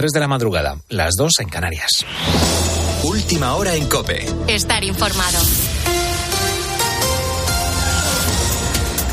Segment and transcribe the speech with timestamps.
[0.00, 2.06] 3 de la madrugada, las 2 en Canarias.
[3.02, 4.24] Última hora en Cope.
[4.46, 5.40] Estar informado.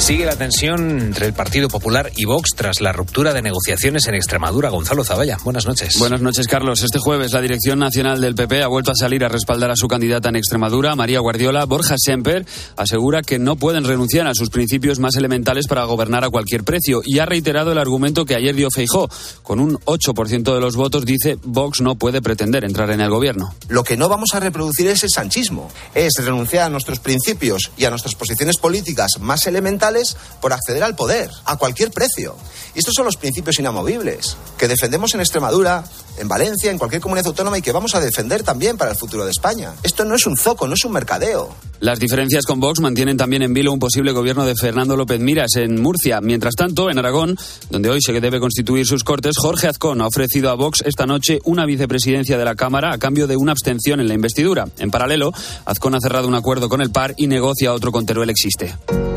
[0.05, 4.13] Sigue la tensión entre el Partido Popular y Vox tras la ruptura de negociaciones en
[4.13, 4.69] Extremadura.
[4.69, 5.97] Gonzalo Zavalla, buenas noches.
[5.97, 6.83] Buenas noches, Carlos.
[6.83, 9.87] Este jueves la Dirección Nacional del PP ha vuelto a salir a respaldar a su
[9.87, 11.65] candidata en Extremadura, María Guardiola.
[11.65, 12.45] Borja Semper
[12.77, 17.01] asegura que no pueden renunciar a sus principios más elementales para gobernar a cualquier precio
[17.03, 19.09] y ha reiterado el argumento que ayer dio Feijó.
[19.41, 23.55] Con un 8% de los votos dice Vox no puede pretender entrar en el gobierno.
[23.69, 27.85] Lo que no vamos a reproducir es el sanchismo, es renunciar a nuestros principios y
[27.85, 29.94] a nuestras posiciones políticas más elementales
[30.41, 32.35] por acceder al poder, a cualquier precio.
[32.73, 35.83] Y estos son los principios inamovibles que defendemos en Extremadura,
[36.17, 39.25] en Valencia, en cualquier comunidad autónoma y que vamos a defender también para el futuro
[39.25, 39.73] de España.
[39.83, 41.55] Esto no es un zoco, no es un mercadeo.
[41.79, 45.55] Las diferencias con Vox mantienen también en vilo un posible gobierno de Fernando López Miras
[45.55, 46.21] en Murcia.
[46.21, 47.37] Mientras tanto, en Aragón,
[47.69, 51.39] donde hoy se debe constituir sus cortes, Jorge Azcón ha ofrecido a Vox esta noche
[51.43, 54.67] una vicepresidencia de la Cámara a cambio de una abstención en la investidura.
[54.79, 55.31] En paralelo,
[55.65, 58.75] Azcón ha cerrado un acuerdo con el PAR y negocia otro con Teruel Existe.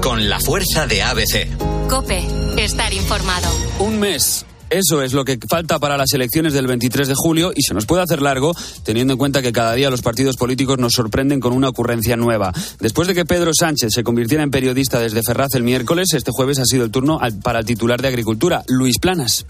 [0.09, 1.87] Con la fuerza de ABC.
[1.87, 2.25] Cope,
[2.56, 3.47] estar informado.
[3.78, 7.61] Un mes eso es lo que falta para las elecciones del 23 de julio y
[7.61, 10.95] se nos puede hacer largo teniendo en cuenta que cada día los partidos políticos nos
[10.95, 12.55] sorprenden con una ocurrencia nueva.
[12.81, 16.59] Después de que Pedro Sánchez se convirtiera en periodista desde Ferraz el miércoles, este jueves
[16.59, 19.45] ha sido el turno para el titular de Agricultura, Luis Planas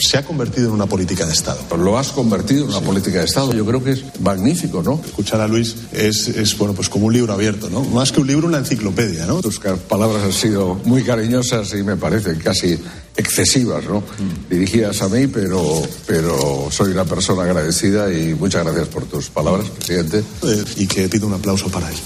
[0.00, 1.60] se ha convertido en una política de Estado.
[1.76, 3.52] Lo has convertido en una política de Estado.
[3.52, 5.00] Yo creo que es magnífico, ¿no?
[5.04, 7.82] Escuchar a Luis es, es, bueno, pues como un libro abierto, ¿no?
[7.82, 9.40] Más que un libro, una enciclopedia, ¿no?
[9.40, 12.78] Tus palabras han sido muy cariñosas y me parecen casi
[13.16, 14.00] excesivas, ¿no?
[14.00, 14.50] Mm.
[14.50, 19.68] Dirigidas a mí, pero, pero soy una persona agradecida y muchas gracias por tus palabras,
[19.70, 20.18] presidente.
[20.18, 21.96] Eh, y que pido un aplauso para él.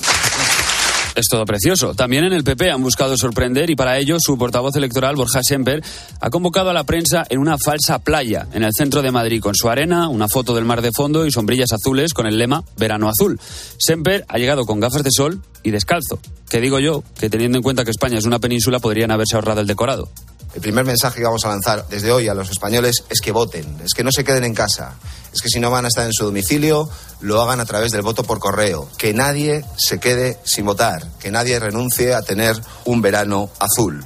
[1.15, 1.95] Es todo precioso.
[1.95, 5.83] También en el PP han buscado sorprender y para ello su portavoz electoral, Borja Semper,
[6.21, 9.55] ha convocado a la prensa en una falsa playa en el centro de Madrid con
[9.55, 13.11] su arena, una foto del mar de fondo y sombrillas azules con el lema Verano
[13.11, 13.39] Azul.
[13.79, 16.19] Semper ha llegado con gafas de sol y descalzo.
[16.49, 19.61] Que digo yo, que teniendo en cuenta que España es una península podrían haberse ahorrado
[19.61, 20.09] el decorado.
[20.55, 23.79] El primer mensaje que vamos a lanzar desde hoy a los españoles es que voten,
[23.83, 24.97] es que no se queden en casa,
[25.33, 28.03] es que si no van a estar en su domicilio, lo hagan a través del
[28.03, 33.01] voto por correo, que nadie se quede sin votar, que nadie renuncie a tener un
[33.01, 34.05] verano azul.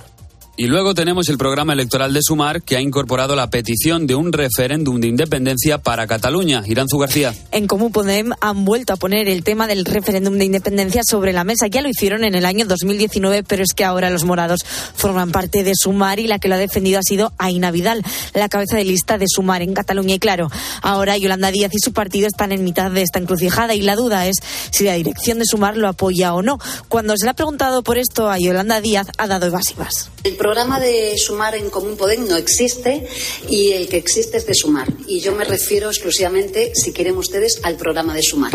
[0.59, 4.33] Y luego tenemos el programa electoral de Sumar, que ha incorporado la petición de un
[4.33, 6.63] referéndum de independencia para Cataluña.
[6.67, 7.35] Iranzu García.
[7.53, 11.45] En Común Podem han vuelto a poner el tema del referéndum de independencia sobre la
[11.45, 11.67] mesa.
[11.67, 14.61] Ya lo hicieron en el año 2019, pero es que ahora los morados
[14.95, 18.03] forman parte de Sumar y la que lo ha defendido ha sido Aina Vidal,
[18.33, 20.15] la cabeza de lista de Sumar en Cataluña.
[20.15, 20.51] Y claro,
[20.81, 24.27] ahora Yolanda Díaz y su partido están en mitad de esta encrucijada y la duda
[24.27, 24.37] es
[24.71, 26.59] si la dirección de Sumar lo apoya o no.
[26.89, 30.11] Cuando se le ha preguntado por esto a Yolanda Díaz, ha dado evasivas.
[30.25, 33.05] El programa de Sumar en Común Podem no existe
[33.49, 34.87] y el que existe es de Sumar.
[35.09, 38.53] Y yo me refiero exclusivamente, si quieren ustedes, al programa de Sumar.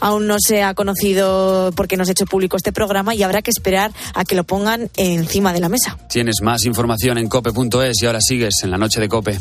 [0.00, 3.40] Aún no se ha conocido porque no se ha hecho público este programa y habrá
[3.40, 5.96] que esperar a que lo pongan encima de la mesa.
[6.08, 9.38] Tienes más información en cope.es y ahora sigues en la noche de Cope.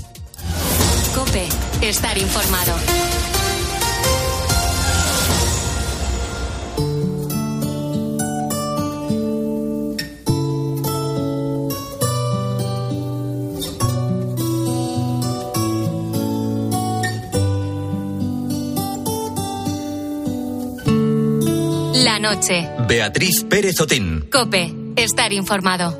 [1.15, 1.47] Cope,
[1.81, 2.75] estar informado.
[22.33, 22.69] Noche.
[22.88, 24.27] Beatriz Pérez Otín.
[24.29, 25.97] Cope, estar informado.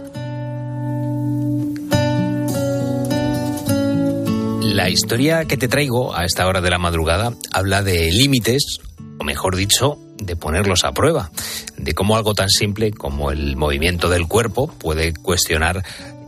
[4.61, 8.79] La historia que te traigo a esta hora de la madrugada habla de límites,
[9.19, 11.31] o mejor dicho, de ponerlos a prueba,
[11.77, 15.83] de cómo algo tan simple como el movimiento del cuerpo puede cuestionar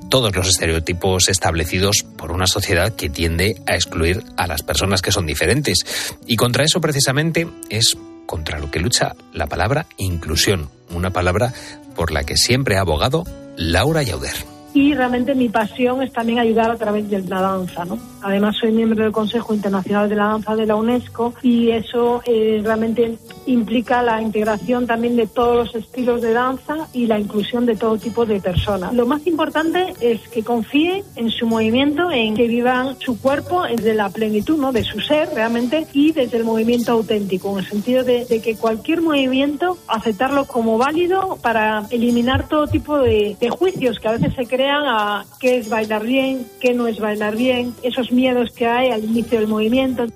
[0.09, 5.11] todos los estereotipos establecidos por una sociedad que tiende a excluir a las personas que
[5.11, 5.79] son diferentes.
[6.25, 7.97] Y contra eso precisamente es
[8.29, 11.51] contra lo que lucha la palabra inclusión, una palabra
[11.95, 13.23] por la que siempre ha abogado
[13.57, 17.85] Laura Yauder y realmente mi pasión es también ayudar a través de la danza.
[17.85, 17.97] ¿no?
[18.21, 22.61] Además soy miembro del Consejo Internacional de la Danza de la UNESCO y eso eh,
[22.63, 27.75] realmente implica la integración también de todos los estilos de danza y la inclusión de
[27.75, 28.93] todo tipo de personas.
[28.93, 33.93] Lo más importante es que confíen en su movimiento, en que vivan su cuerpo desde
[33.93, 34.71] la plenitud ¿no?
[34.71, 39.01] de su ser realmente y desde el movimiento auténtico, en el sentido de, que cualquier
[39.01, 44.83] movimiento aceptarlo como válido para eliminar todo tipo de, juicios que a veces se crean
[44.85, 47.73] a qué es bailar bien, qué no es bailar bien,
[48.11, 50.07] miedos que hay al inicio del movimiento.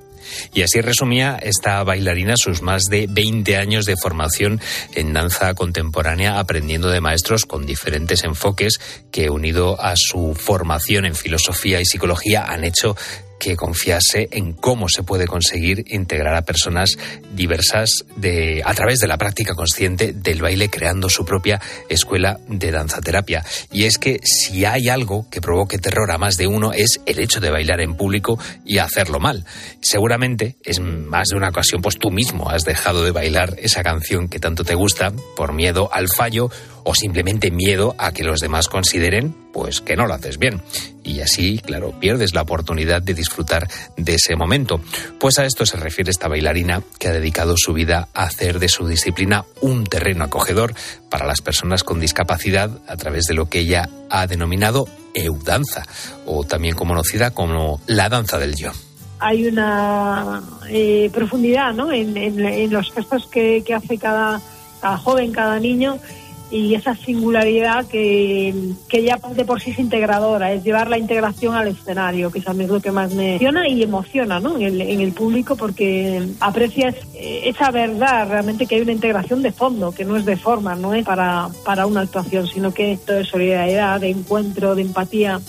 [0.54, 4.62] Y así resumía esta bailarina sus más de 20 años de formación
[4.96, 8.80] en danza contemporánea, aprendiendo de maestros con diferentes enfoques
[9.12, 12.96] que, unido a su formación en filosofía y psicología, han hecho
[13.44, 16.98] que confiase en cómo se puede conseguir integrar a personas
[17.36, 21.60] diversas de, a través de la práctica consciente del baile, creando su propia
[21.90, 23.44] escuela de danza terapia.
[23.70, 27.20] Y es que si hay algo que provoque terror a más de uno es el
[27.20, 29.44] hecho de bailar en público y hacerlo mal.
[29.82, 34.30] Seguramente es más de una ocasión, pues tú mismo has dejado de bailar esa canción
[34.30, 36.50] que tanto te gusta por miedo al fallo
[36.84, 40.62] o simplemente miedo a que los demás consideren pues que no lo haces bien.
[41.04, 44.82] Y así, claro, pierdes la oportunidad de disfrutar de ese momento.
[45.20, 48.68] Pues a esto se refiere esta bailarina que ha dedicado su vida a hacer de
[48.68, 50.74] su disciplina un terreno acogedor
[51.10, 55.84] para las personas con discapacidad a través de lo que ella ha denominado eudanza,
[56.26, 58.72] o también conocida como la danza del yo
[59.20, 61.94] hay una eh, profundidad ¿no?
[61.94, 64.42] en, los gestos que, hace cada,
[64.82, 65.98] cada, joven, cada niño
[66.54, 68.54] y esa singularidad que,
[68.88, 72.48] que ya de por sí es integradora, es llevar la integración al escenario, que es
[72.48, 74.60] a mí es lo que más me emociona y emociona ¿no?
[74.60, 79.94] en, el, público porque aprecias eh, esa verdad realmente que hay una integración de fondo,
[79.94, 83.30] que no es de forma, no es para, para una actuación, sino que todo es
[83.30, 85.42] solidaridad, de encuentro, de empatía.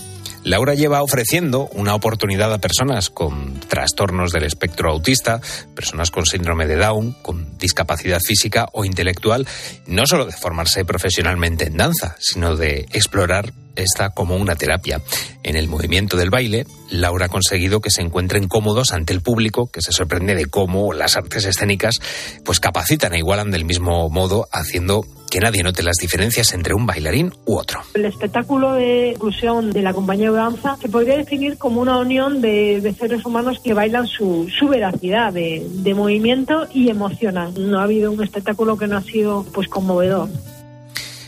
[0.45, 5.41] Laura lleva ofreciendo una oportunidad a personas con trastornos del espectro autista,
[5.75, 9.47] personas con síndrome de Down, con discapacidad física o intelectual,
[9.87, 15.01] no solo de formarse profesionalmente en danza, sino de explorar esta como una terapia.
[15.43, 19.67] En el movimiento del baile, Laura ha conseguido que se encuentren cómodos ante el público,
[19.67, 21.99] que se sorprende de cómo las artes escénicas
[22.45, 26.87] pues capacitan e igualan del mismo modo, haciendo que nadie note las diferencias entre un
[26.87, 27.81] bailarín u otro.
[27.95, 32.41] El espectáculo de inclusión de la compañía de danza se podría definir como una unión
[32.41, 37.53] de, seres humanos que bailan su, veracidad de, de movimiento y emocionan.
[37.59, 40.29] No ha habido un espectáculo que no ha sido pues conmovedor.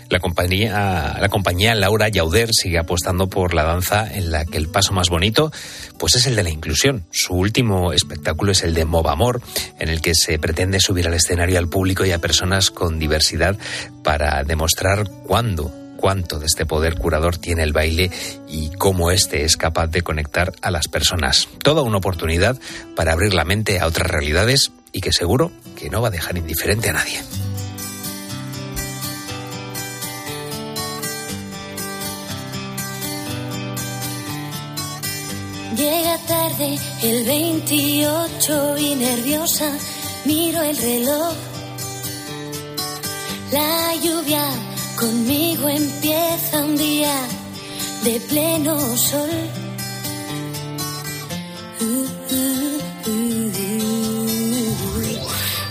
[0.08, 4.69] La compañía, la compañía Laura Yauder sigue apostando por la danza en la que el
[4.69, 5.50] paso más bonito
[5.99, 7.05] pues es el de la inclusión.
[7.11, 9.43] Su último espectáculo es el de Movamor,
[9.79, 13.56] en el que se pretende subir al escenario al público y a personas con diversidad
[14.03, 18.11] para demostrar cuándo cuánto de este poder curador tiene el baile
[18.49, 21.49] y cómo éste es capaz de conectar a las personas.
[21.62, 22.58] Toda una oportunidad
[22.94, 26.37] para abrir la mente a otras realidades y que seguro que no va a dejar
[26.37, 27.20] indiferente a nadie.
[36.58, 39.70] El 28 y nerviosa
[40.25, 41.35] miro el reloj.
[43.53, 44.44] La lluvia
[44.99, 47.14] conmigo empieza un día
[48.05, 49.31] de pleno sol.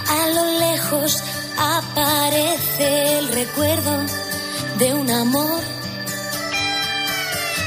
[0.07, 1.23] A lo lejos
[1.57, 3.91] aparece el recuerdo
[4.77, 5.61] de un amor.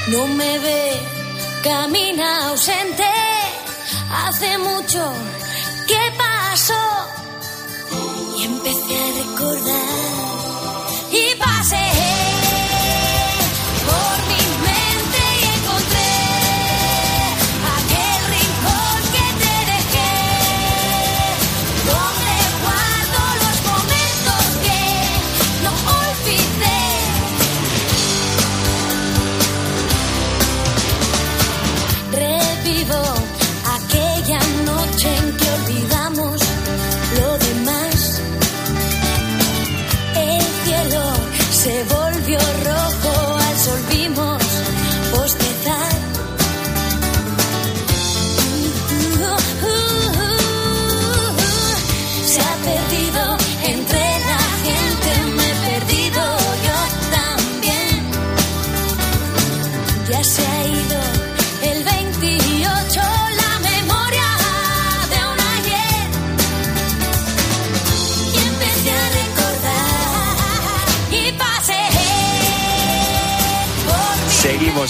[0.08, 1.17] No me ve
[1.62, 3.04] camina ausente.
[4.10, 5.12] Hace mucho
[5.86, 6.84] que pasó
[8.38, 9.87] y empecé a recordar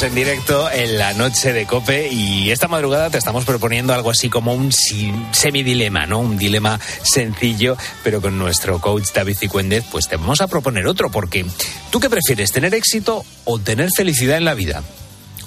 [0.09, 4.31] en directo en la noche de Cope y esta madrugada te estamos proponiendo algo así
[4.31, 6.21] como un semidilema, ¿no?
[6.21, 11.11] Un dilema sencillo, pero con nuestro coach David Cicuéndez, pues te vamos a proponer otro,
[11.11, 11.45] porque
[11.91, 14.83] ¿tú qué prefieres, tener éxito o tener felicidad en la vida?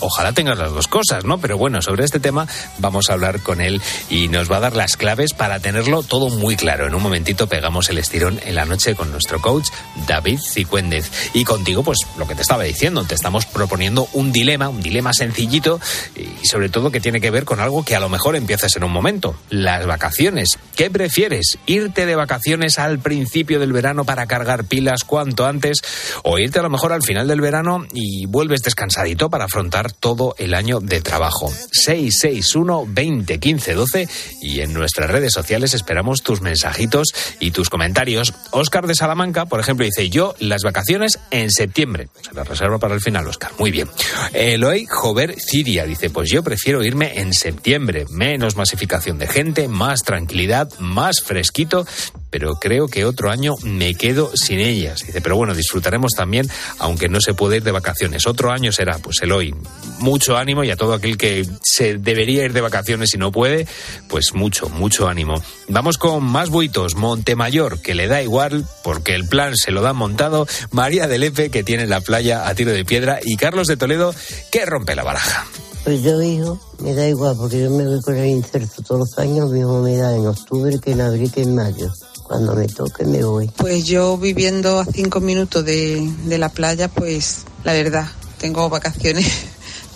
[0.01, 1.37] Ojalá tengas las dos cosas, ¿no?
[1.37, 2.47] Pero bueno, sobre este tema
[2.79, 6.29] vamos a hablar con él y nos va a dar las claves para tenerlo todo
[6.29, 6.87] muy claro.
[6.87, 9.67] En un momentito pegamos el estirón en la noche con nuestro coach
[10.07, 11.11] David Cicuéndez.
[11.33, 15.13] Y contigo, pues lo que te estaba diciendo, te estamos proponiendo un dilema, un dilema
[15.13, 15.79] sencillito
[16.15, 18.83] y sobre todo que tiene que ver con algo que a lo mejor empiezas en
[18.83, 20.57] un momento, las vacaciones.
[20.75, 21.57] ¿Qué prefieres?
[21.65, 25.81] ¿Irte de vacaciones al principio del verano para cargar pilas cuanto antes
[26.23, 30.35] o irte a lo mejor al final del verano y vuelves descansadito para afrontar todo
[30.37, 31.51] el año de trabajo.
[31.71, 34.09] 661 20 15 12
[34.41, 38.33] y en nuestras redes sociales esperamos tus mensajitos y tus comentarios.
[38.51, 42.09] Oscar de Salamanca, por ejemplo, dice yo las vacaciones en septiembre.
[42.21, 43.51] Se las reserva para el final, Oscar.
[43.57, 43.89] Muy bien.
[44.33, 48.05] Eloy Jover Ciria dice, pues yo prefiero irme en septiembre.
[48.09, 51.85] Menos masificación de gente, más tranquilidad, más fresquito
[52.31, 55.01] pero creo que otro año me quedo sin ellas.
[55.05, 58.25] Dice, pero bueno, disfrutaremos también, aunque no se puede ir de vacaciones.
[58.25, 59.53] Otro año será, pues el hoy.
[59.99, 63.67] Mucho ánimo y a todo aquel que se debería ir de vacaciones y no puede,
[64.07, 65.41] pues mucho, mucho ánimo.
[65.67, 66.95] Vamos con más buitos.
[66.95, 70.47] Montemayor, que le da igual porque el plan se lo da montado.
[70.71, 73.19] María de Lepe, que tiene la playa a tiro de piedra.
[73.23, 74.13] Y Carlos de Toledo,
[74.51, 75.45] que rompe la baraja.
[75.83, 79.17] Pues yo, hijo, me da igual porque yo me voy con el inserto todos los
[79.17, 81.91] años, mismo me da en octubre que en abril que en mayo.
[82.23, 83.49] Cuando me toque me voy.
[83.57, 88.05] Pues yo viviendo a cinco minutos de, de la playa, pues la verdad,
[88.37, 89.25] tengo vacaciones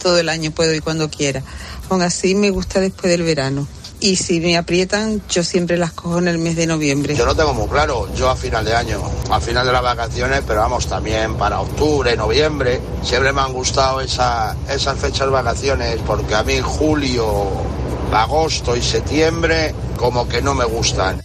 [0.06, 1.42] todo el año, puedo ir cuando quiera.
[1.90, 3.68] Aún así me gusta después del verano.
[4.00, 7.16] Y si me aprietan, yo siempre las cojo en el mes de noviembre.
[7.16, 10.44] Yo no tengo muy claro, yo a final de año, a final de las vacaciones,
[10.46, 12.80] pero vamos también para octubre, noviembre.
[13.02, 17.48] Siempre me han gustado esa, esas fechas de vacaciones porque a mí julio,
[18.14, 21.20] agosto y septiembre como que no me gustan.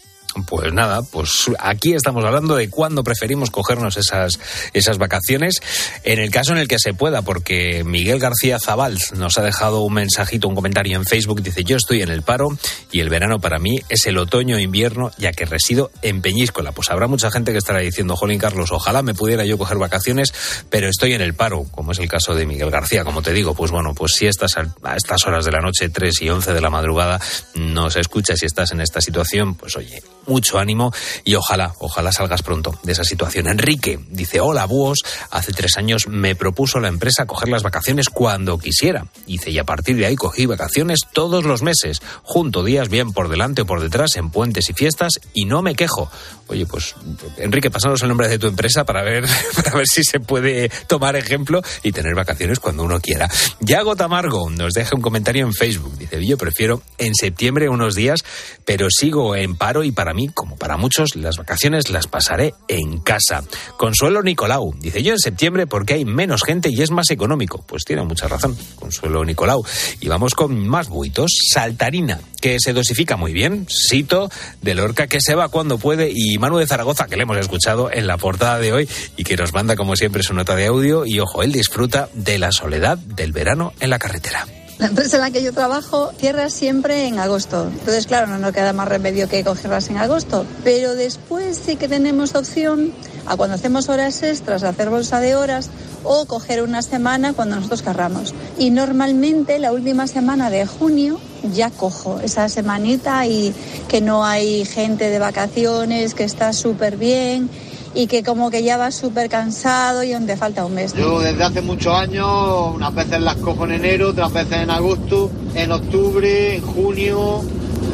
[0.46, 4.38] Pues nada, pues aquí estamos hablando de cuándo preferimos cogernos esas,
[4.72, 5.60] esas vacaciones,
[6.04, 9.82] en el caso en el que se pueda, porque Miguel García Zabal nos ha dejado
[9.82, 12.48] un mensajito, un comentario en Facebook, dice yo estoy en el paro
[12.92, 16.72] y el verano para mí es el otoño e invierno, ya que resido en Peñíscola.
[16.72, 20.32] Pues habrá mucha gente que estará diciendo, Jolín Carlos, ojalá me pudiera yo coger vacaciones,
[20.70, 23.54] pero estoy en el paro, como es el caso de Miguel García, como te digo,
[23.54, 26.60] pues bueno, pues si estás a estas horas de la noche, 3 y 11 de
[26.60, 27.20] la madrugada,
[27.54, 30.92] nos escuchas y estás en esta situación, pues oye, mucho ánimo
[31.24, 33.48] y ojalá, ojalá salgas pronto de esa situación.
[33.48, 35.00] Enrique dice, hola búhos,
[35.30, 39.06] hace tres años me propuso la empresa coger las vacaciones cuando quisiera.
[39.26, 43.28] Dice, y a partir de ahí cogí vacaciones todos los meses, junto días bien por
[43.28, 46.10] delante o por detrás, en puentes y fiestas, y no me quejo.
[46.50, 46.96] Oye, pues
[47.36, 51.14] Enrique, pasanos el nombre de tu empresa para ver, para ver si se puede tomar
[51.14, 53.30] ejemplo y tener vacaciones cuando uno quiera.
[53.60, 55.96] Yago Tamargo nos deja un comentario en Facebook.
[55.96, 58.24] Dice, yo prefiero en septiembre unos días,
[58.64, 62.98] pero sigo en paro y para mí como para muchos, las vacaciones las pasaré en
[62.98, 63.44] casa.
[63.76, 67.64] Consuelo Nicolau dice yo en septiembre porque hay menos gente y es más económico.
[67.64, 69.64] Pues tiene mucha razón, Consuelo Nicolau.
[70.00, 71.30] Y vamos con más buitos.
[71.52, 73.66] Saltarina, que se dosifica muy bien.
[73.68, 74.30] Sito
[74.62, 76.10] de Lorca, que se va cuando puede.
[76.12, 79.36] Y Manu de Zaragoza, que le hemos escuchado en la portada de hoy y que
[79.36, 81.06] nos manda como siempre su nota de audio.
[81.06, 84.46] Y ojo, él disfruta de la soledad del verano en la carretera.
[84.80, 87.68] La empresa en la que yo trabajo cierra siempre en agosto.
[87.70, 90.46] Entonces, claro, no nos queda más remedio que cogerlas en agosto.
[90.64, 92.90] Pero después sí que tenemos opción
[93.26, 95.68] a cuando hacemos horas extras, hacer bolsa de horas
[96.02, 98.32] o coger una semana cuando nosotros querramos.
[98.58, 101.20] Y normalmente la última semana de junio
[101.52, 103.54] ya cojo esa semanita y
[103.86, 107.50] que no hay gente de vacaciones, que está súper bien
[107.94, 110.94] y que como que ya va súper cansado y donde falta un mes.
[110.94, 115.30] Yo desde hace muchos años, unas veces las cojo en enero, otras veces en agosto,
[115.54, 117.40] en octubre, en junio,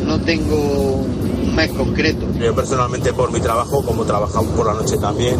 [0.04, 2.26] no tengo un mes concreto.
[2.38, 5.36] Yo personalmente por mi trabajo, como trabajamos por la noche también,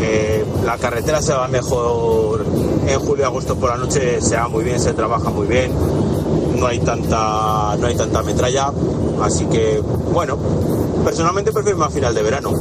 [0.00, 2.46] eh, la carretera se va mejor
[2.86, 5.72] en julio y agosto por la noche, se va muy bien, se trabaja muy bien,
[6.56, 8.70] no hay tanta, no hay tanta metralla,
[9.22, 9.82] así que
[10.12, 10.38] bueno,
[11.04, 12.52] personalmente prefiero más final de verano.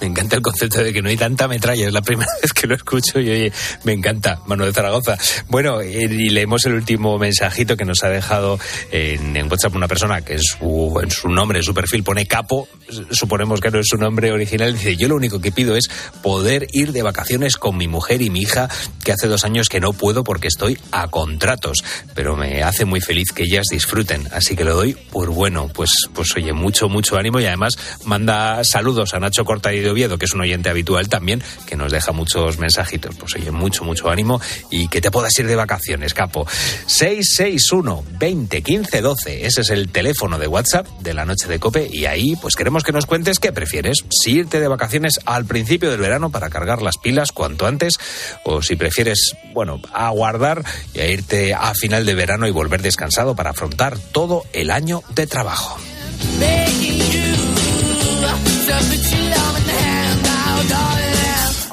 [0.00, 2.66] Me encanta el concepto de que no hay tanta metralla, es la primera vez que
[2.66, 3.52] lo escucho y oye,
[3.84, 5.16] me encanta, Manuel Zaragoza.
[5.48, 8.58] Bueno, eh, y leemos el último mensajito que nos ha dejado
[8.90, 12.68] en, WhatsApp una persona que en su, en su nombre, en su perfil pone capo,
[13.10, 15.90] suponemos que no es su nombre original, dice, yo lo único que pido es
[16.22, 18.68] poder ir de vacaciones con mi mujer y mi hija,
[19.04, 23.00] que hace dos años que no puedo porque estoy a contratos, pero me hace muy
[23.00, 27.16] feliz que ellas disfruten, así que lo doy por bueno, pues, pues oye, mucho, mucho
[27.16, 31.42] ánimo y además manda saludos a Nacho Corta Oviedo, que es un oyente habitual también,
[31.66, 33.16] que nos deja muchos mensajitos.
[33.16, 36.46] Pues oye, mucho, mucho ánimo y que te puedas ir de vacaciones, capo.
[36.86, 39.46] 661 20 15 12.
[39.46, 42.84] Ese es el teléfono de WhatsApp de la noche de Cope y ahí pues queremos
[42.84, 44.04] que nos cuentes qué prefieres.
[44.10, 47.98] Si irte de vacaciones al principio del verano para cargar las pilas cuanto antes
[48.44, 53.34] o si prefieres, bueno, aguardar y a irte a final de verano y volver descansado
[53.34, 55.78] para afrontar todo el año de trabajo.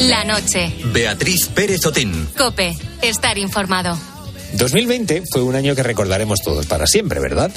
[0.00, 0.72] La noche.
[0.92, 2.28] Beatriz Pérez Otín.
[2.36, 2.76] Cope.
[3.02, 3.98] Estar informado.
[4.54, 7.50] 2020 fue un año que recordaremos todos para siempre, ¿verdad?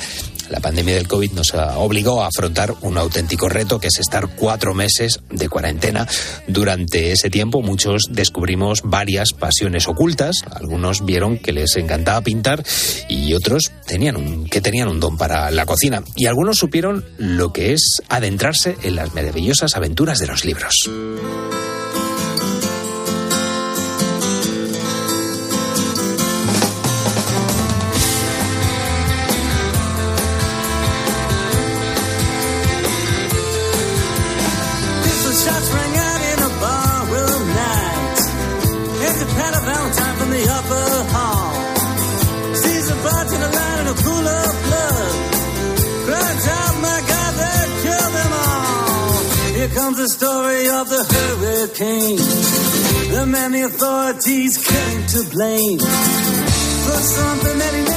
[0.49, 4.73] La pandemia del COVID nos obligó a afrontar un auténtico reto que es estar cuatro
[4.73, 6.07] meses de cuarentena.
[6.47, 10.43] Durante ese tiempo muchos descubrimos varias pasiones ocultas.
[10.51, 12.63] Algunos vieron que les encantaba pintar
[13.07, 16.03] y otros tenían un, que tenían un don para la cocina.
[16.15, 20.89] Y algunos supieron lo que es adentrarse en las maravillosas aventuras de los libros.
[55.09, 55.79] To blame.
[55.79, 57.88] For something that he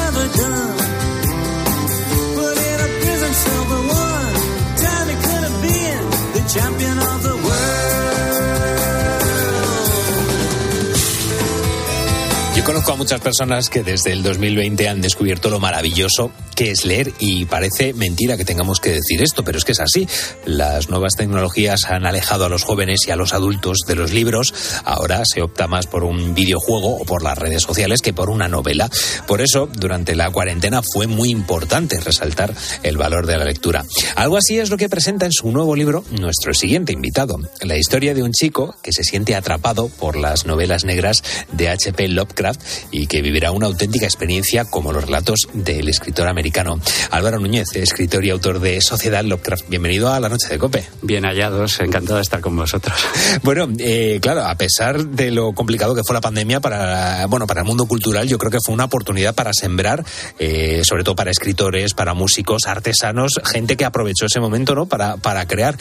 [12.82, 17.12] conozco a muchas personas que desde el 2020 han descubierto lo maravilloso que es leer
[17.18, 20.08] y parece mentira que tengamos que decir esto, pero es que es así.
[20.44, 24.52] Las nuevas tecnologías han alejado a los jóvenes y a los adultos de los libros.
[24.84, 28.48] Ahora se opta más por un videojuego o por las redes sociales que por una
[28.48, 28.90] novela.
[29.26, 33.84] Por eso, durante la cuarentena fue muy importante resaltar el valor de la lectura.
[34.16, 37.38] Algo así es lo que presenta en su nuevo libro nuestro siguiente invitado.
[37.62, 41.22] La historia de un chico que se siente atrapado por las novelas negras
[41.52, 42.08] de H.P.
[42.08, 42.60] Lovecraft
[42.90, 48.24] y que vivirá una auténtica experiencia como los relatos del escritor americano Álvaro Núñez, escritor
[48.24, 49.68] y autor de Sociedad Lovecraft.
[49.68, 50.84] Bienvenido a la noche de Cope.
[51.02, 52.96] Bien hallados, encantado de estar con vosotros.
[53.42, 57.62] Bueno, eh, claro, a pesar de lo complicado que fue la pandemia para, bueno, para
[57.62, 60.04] el mundo cultural, yo creo que fue una oportunidad para sembrar,
[60.38, 64.86] eh, sobre todo para escritores, para músicos, artesanos, gente que aprovechó ese momento, ¿no?
[64.86, 65.76] Para, para crear.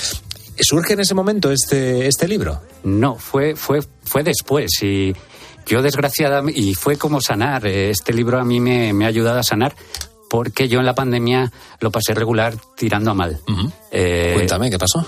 [0.60, 2.62] ¿Surge en ese momento este, este libro?
[2.84, 5.14] No, fue, fue, fue después y
[5.66, 9.40] yo desgraciadamente, y fue como sanar, eh, este libro a mí me, me ha ayudado
[9.40, 9.76] a sanar
[10.30, 13.40] porque yo en la pandemia lo pasé regular tirando a mal.
[13.92, 15.06] Eh, Cuéntame, ¿qué pasó?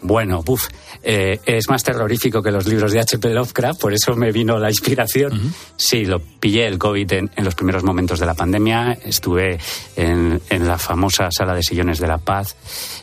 [0.00, 0.68] Bueno, buf,
[1.02, 3.30] eh, es más terrorífico que los libros de H.P.
[3.30, 5.52] Lovecraft, por eso me vino la inspiración.
[5.76, 9.58] Sí, lo pillé el COVID en, en, los primeros momentos de la pandemia, estuve
[9.96, 12.54] en, en la famosa sala de sillones de la paz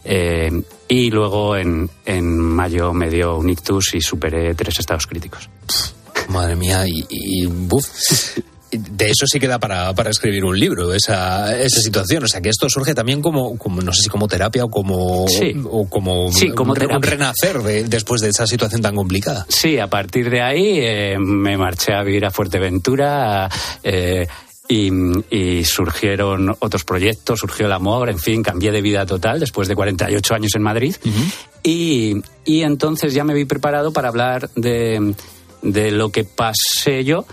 [0.03, 0.51] eh,
[0.87, 5.49] y luego en, en, mayo me dio un ictus y superé tres estados críticos.
[6.29, 7.87] Madre mía, y, y buf.
[8.71, 12.23] de eso sí queda para, para escribir un libro, esa, esa situación.
[12.23, 15.27] O sea, que esto surge también como, como no sé si como terapia o como,
[15.27, 15.53] sí.
[15.69, 19.45] o como, sí, como un, un renacer de, después de esa situación tan complicada.
[19.49, 23.49] Sí, a partir de ahí eh, me marché a vivir a Fuerteventura.
[23.83, 24.27] Eh,
[24.67, 24.89] y,
[25.29, 29.75] y, surgieron otros proyectos, surgió el amor, en fin, cambié de vida total después de
[29.75, 30.95] 48 años en Madrid.
[31.05, 31.33] Uh -huh.
[31.61, 35.13] y, y entonces ya me vi preparado para hablar de,
[35.65, 37.25] de lo que pasé yo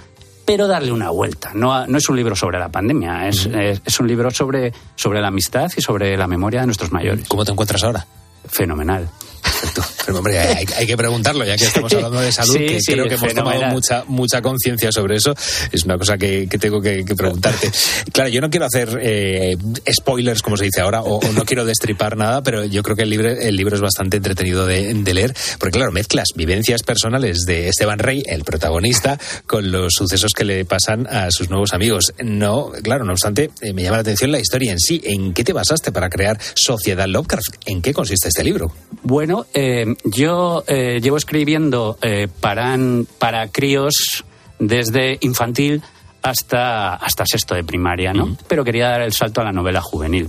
[0.45, 1.53] pero darle una vuelta.
[1.55, 5.29] No, no es un libro sobre la pandemia, es, es, un libro sobre, sobre la
[5.29, 7.29] amistad y sobre la memoria de nuestros mayores.
[7.29, 8.05] ¿Cómo te encuentras ahora?
[8.49, 9.09] Fenomenal.
[9.43, 9.83] Perfecto.
[10.07, 12.93] Pero hombre, hay, hay, que preguntarlo, ya que estamos hablando de salud, sí, que sí,
[12.93, 13.61] creo que hemos fenomenal.
[13.61, 15.35] tomado mucha, mucha conciencia sobre eso.
[15.71, 17.71] Es una cosa que, que tengo que, que, preguntarte.
[18.13, 19.57] Claro, yo no quiero hacer eh,
[19.93, 23.03] spoilers, como se dice ahora, o, o, no quiero destripar nada, pero yo creo que
[23.03, 27.45] el libro, el libro es bastante entretenido de, de, leer, porque claro, mezclas vivencias personales
[27.47, 32.13] de Esteban Rey, el protagonista, con los sucesos que le pasan a sus nuevos amigos.
[32.23, 35.01] No, claro, no obstante, eh, me llama la atención la historia en sí.
[35.05, 37.57] ¿En qué te basaste para crear Sociedad Lovecraft?
[37.67, 38.73] ¿En qué consiste este libro?
[39.03, 42.77] Bueno, eh, yo eh, llevo escribiendo eh, para,
[43.19, 44.25] para críos
[44.59, 45.83] desde infantil
[46.23, 48.37] hasta, hasta sexto de primaria, ¿no?
[48.49, 50.29] Pero quería dar el salto a la novela juvenil.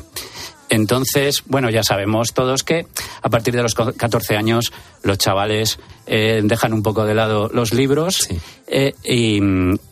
[0.74, 2.88] Entonces, bueno, ya sabemos todos que
[3.22, 7.76] a partir de los 14 años los chavales eh, dejan un poco de lado los
[7.76, 8.40] libros sí.
[8.66, 9.40] eh, y,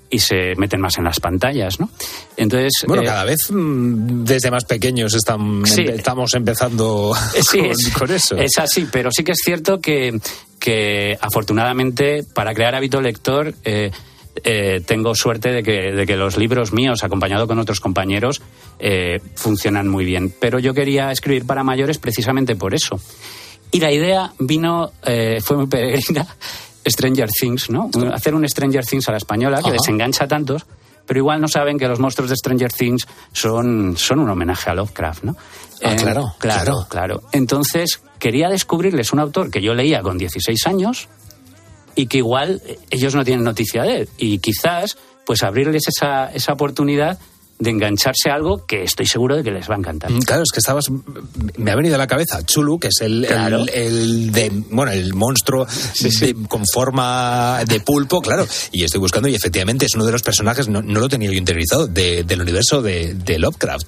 [0.10, 1.92] y, se meten más en las pantallas, ¿no?
[2.36, 7.14] Entonces, bueno, eh, cada vez mm, desde más pequeños están, sí, estamos empezando
[7.48, 8.36] sí, con, es, con, eso.
[8.38, 10.20] Es así, pero sí que es cierto que,
[10.58, 13.54] que afortunadamente para crear hábito lector
[14.36, 18.42] eh, eh, tengo suerte de que, de que, los libros míos, acompañado con otros compañeros,
[18.80, 20.34] eh, funcionan muy bien.
[20.40, 23.00] Pero yo quería escribir para mayores precisamente por eso.
[23.72, 26.28] Y la idea vino, eh, fue muy peregrina.
[26.88, 27.92] Stranger Things, ¿no?
[28.12, 29.74] Hacer un Stranger Things a la española que Ajá.
[29.74, 30.66] les engancha a tantos,
[31.06, 34.74] pero igual no saben que los monstruos de Stranger Things son, son un homenaje a
[34.74, 35.38] Lovecraft, ¿no?
[35.84, 37.22] Ah, claro, claro, claro.
[37.32, 41.08] Entonces, quería descubrirles un autor que yo leía con 16 años
[41.96, 44.10] y que igual eh, ellos no tienen noticia de él.
[44.18, 47.20] Y quizás, pues abrirles esa, esa oportunidad
[47.60, 50.10] de engancharse a algo que estoy seguro de que les va a encantar.
[50.12, 50.86] Mm, Claro, es que estabas.
[51.58, 53.60] Me ha venido a la cabeza Chulu, que es el, Claro.
[53.60, 55.68] el, el de, bueno, el monstruo
[56.00, 58.48] de- con forma de pulpo, claro.
[58.72, 61.38] Y estoy buscando, y efectivamente es uno de los personajes, no, no lo tenía yo
[61.38, 63.86] interiorizado, de- del universo de, de Lovecraft.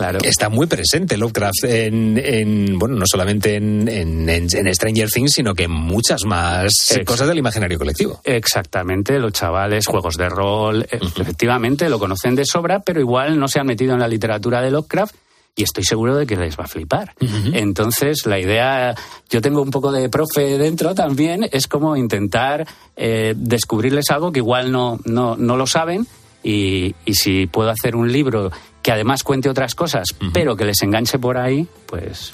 [0.00, 0.18] Claro.
[0.22, 5.32] Está muy presente Lovecraft en, en, bueno, no solamente en, en- en- en Stranger Things,
[5.32, 6.72] sino que en muchas más
[7.04, 8.20] cosas del imaginario colectivo.
[8.24, 13.46] Exactamente, los chavales, juegos de rol, e- efectivamente lo conocen de sobra, pero igual no
[13.48, 15.14] se han metido en la literatura de Lovecraft
[15.56, 17.12] y estoy seguro de que les va a flipar.
[17.52, 18.94] Entonces, la idea,
[19.28, 24.38] yo tengo un poco de profe dentro también, es como intentar eh, descubrirles algo que
[24.38, 26.06] igual no, no, no lo saben
[26.42, 28.50] y, y si puedo hacer un libro
[28.82, 32.32] que además cuente otras cosas, pero que les enganche por ahí, pues...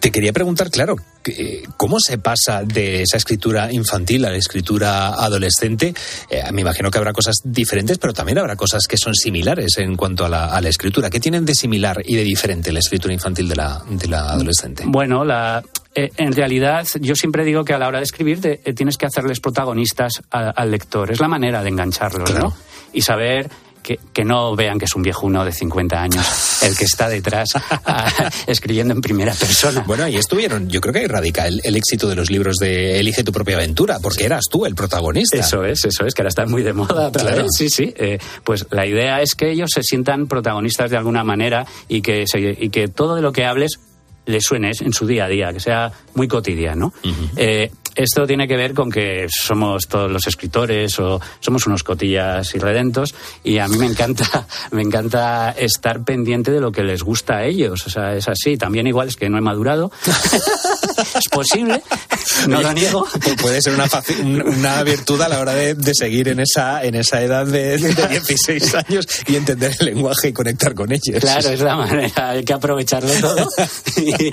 [0.00, 5.08] Te quería preguntar, claro, que, ¿cómo se pasa de esa escritura infantil a la escritura
[5.08, 5.92] adolescente?
[6.30, 9.96] Eh, me imagino que habrá cosas diferentes, pero también habrá cosas que son similares en
[9.96, 11.10] cuanto a la, a la escritura.
[11.10, 14.84] ¿Qué tienen de similar y de diferente la escritura infantil de la, de la adolescente?
[14.86, 15.64] Bueno, la,
[15.96, 18.96] eh, en realidad yo siempre digo que a la hora de escribir te- eh, tienes
[18.96, 21.10] que hacerles protagonistas a- al lector.
[21.10, 22.54] Es la manera de engancharlos, ¿no?
[22.92, 23.50] Y saber
[23.82, 27.48] que, que no vean que es un viejuno de 50 años el que está detrás
[28.46, 29.82] escribiendo en primera persona.
[29.86, 32.98] Bueno, ahí estuvieron, yo creo que ahí radica el, el éxito de los libros de
[33.00, 35.38] Elige tu propia aventura, porque eras tú el protagonista.
[35.38, 37.42] Eso es, eso es, que ahora está muy de moda otra Claro.
[37.44, 37.50] vez.
[37.56, 37.94] Sí, sí.
[37.96, 42.24] Eh, pues la idea es que ellos se sientan protagonistas de alguna manera y que,
[42.26, 43.78] se- y que todo de lo que hables
[44.26, 46.92] les suene en su día a día, que sea muy cotidiano.
[47.36, 52.54] Eh, esto tiene que ver con que somos todos los escritores o somos unos cotillas
[52.54, 57.02] y redentos y a mí me encanta, me encanta estar pendiente de lo que les
[57.02, 57.84] gusta a ellos.
[57.86, 58.56] O sea, es así.
[58.56, 59.90] También igual es que no he madurado.
[60.98, 61.82] es posible,
[62.46, 63.06] no lo niego.
[63.06, 63.88] Pu- Puede ser una,
[64.44, 67.94] una virtud a la hora de, de seguir en esa, en esa edad de, de
[68.08, 71.20] 16 años y entender el lenguaje y conectar con ellos.
[71.20, 73.48] Claro, es la manera, hay que aprovecharlo todo.
[73.96, 74.32] y,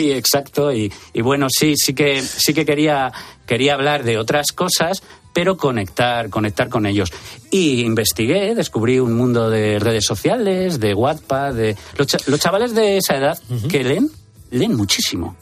[0.00, 3.12] y- exacto, y, y bueno, sí, sí que, sí que quería,
[3.46, 5.02] quería hablar de otras cosas,
[5.34, 7.12] pero conectar, conectar con ellos.
[7.50, 11.76] Y investigué, descubrí un mundo de redes sociales, de WhatsApp, de
[12.26, 13.38] los chavales de esa edad
[13.70, 14.10] que leen,
[14.50, 15.36] leen muchísimo.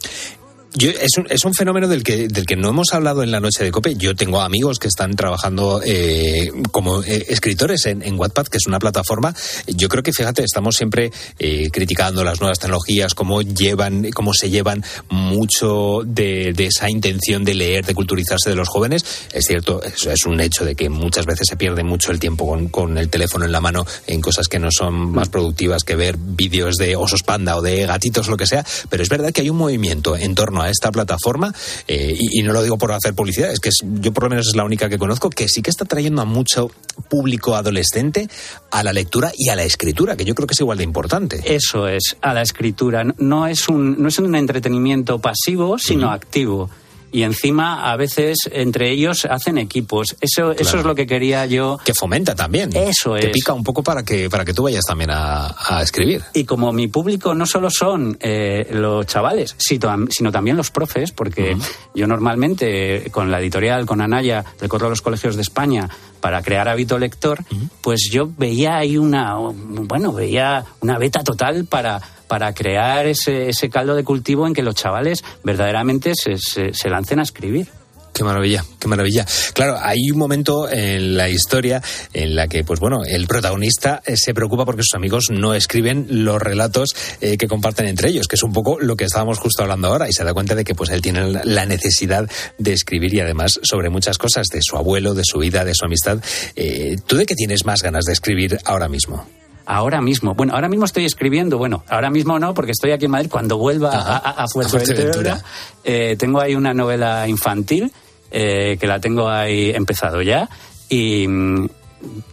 [0.79, 3.39] Yo- es, un, es un fenómeno del que, del que no hemos hablado en la
[3.39, 3.95] noche de COPE.
[3.95, 8.67] Yo tengo amigos que están trabajando eh, como eh, escritores en, en Wattpad, que es
[8.67, 9.33] una plataforma.
[9.67, 14.49] Yo creo que, fíjate, estamos siempre eh, criticando las nuevas tecnologías, cómo llevan, cómo se
[14.51, 19.03] llevan mucho de, de esa intención de leer, de culturizarse de los jóvenes.
[19.33, 22.45] Es cierto, es, es un hecho de que muchas veces se pierde mucho el tiempo
[22.47, 25.95] con, con el teléfono en la mano en cosas que no son más productivas que
[25.95, 28.63] ver vídeos de osos panda o de gatitos, lo que sea.
[28.89, 31.53] Pero es verdad que hay un movimiento en torno a esta plataforma,
[31.87, 34.29] eh, y, y no lo digo por hacer publicidad, es que es- yo por lo
[34.29, 36.69] menos es la única que conozco, que sí que está trayendo a mucho
[37.09, 38.27] público adolescente
[38.71, 41.41] a la lectura y a la escritura, que yo creo que es igual de importante.
[41.45, 43.03] Eso es, a la escritura.
[43.17, 46.69] No es un, no es un entretenimiento pasivo, sino activo.
[47.11, 50.15] Y encima, a veces, entre ellos hacen equipos.
[50.19, 51.79] Eso, eso es lo que quería yo.
[51.85, 52.69] Que fomenta también.
[52.75, 53.31] Eso Te es.
[53.33, 56.21] pica un poco para que, para que tú vayas también a, a escribir.
[56.33, 60.69] Y como mi público no solo son eh, los chavales, sino, tam- sino también los
[60.69, 61.55] profes, porque
[61.95, 65.89] yo normalmente con la editorial, con Anaya, recorro los colegios de España
[66.19, 67.39] para crear hábito lector,
[67.81, 73.69] pues yo veía ahí una, bueno, veía una beta total para, para crear ese, ese
[73.69, 77.67] caldo de cultivo en que los chavales verdaderamente se, se- se lancen a escribir.
[78.13, 79.27] Qué maravilla, qué maravilla.
[79.53, 84.17] Claro, hay un momento en la historia en la que, pues bueno, el protagonista eh,
[84.17, 88.35] se preocupa porque sus amigos no escriben los relatos eh, que comparten entre ellos, que
[88.35, 90.73] es un poco lo que estábamos justo hablando ahora, y se da cuenta de que
[90.73, 95.13] pues él tiene la- necesidad de escribir y además sobre muchas cosas, de su abuelo,
[95.13, 96.17] de su vida, de su amistad.
[96.55, 99.27] Eh, ¿Tú de qué tienes más ganas de escribir ahora mismo?
[99.69, 103.11] Ahora mismo, bueno, ahora mismo estoy escribiendo, bueno, ahora mismo no, porque estoy aquí en
[103.11, 103.29] Madrid.
[103.29, 105.43] Cuando vuelva a, a- a Fuerteventura,
[105.83, 107.91] eh, tengo ahí una novela infantil
[108.31, 110.49] eh, que la tengo ahí empezado ya
[110.89, 111.25] y,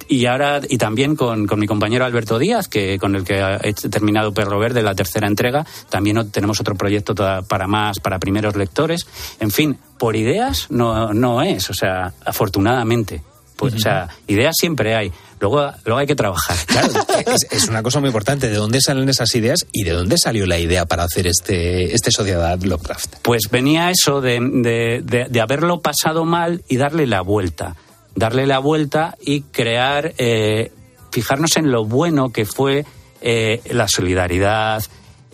[0.09, 3.73] y ahora y también con, con mi compañero Alberto Díaz, que con el que he
[3.73, 5.66] terminado Perro Verde, la tercera entrega.
[5.90, 7.14] También tenemos otro proyecto
[7.49, 9.07] para más, para primeros lectores.
[9.40, 13.23] En fin, por ideas no, no es, o sea, afortunadamente.
[13.57, 15.12] Pues, O sea, ideas siempre hay.
[15.40, 16.57] Luego, luego hay que trabajar.
[16.67, 16.88] Claro,
[17.27, 18.49] es, es una cosa muy importante.
[18.49, 22.11] ¿De dónde salen esas ideas y de dónde salió la idea para hacer este, este
[22.11, 23.17] Sociedad Lovecraft?
[23.23, 27.77] Pues venía eso de, de- de- de haberlo pasado mal y darle la vuelta.
[28.17, 30.73] Darle la vuelta y crear, eh,
[31.11, 32.85] fijarnos en lo bueno que fue
[33.21, 34.83] eh, la solidaridad,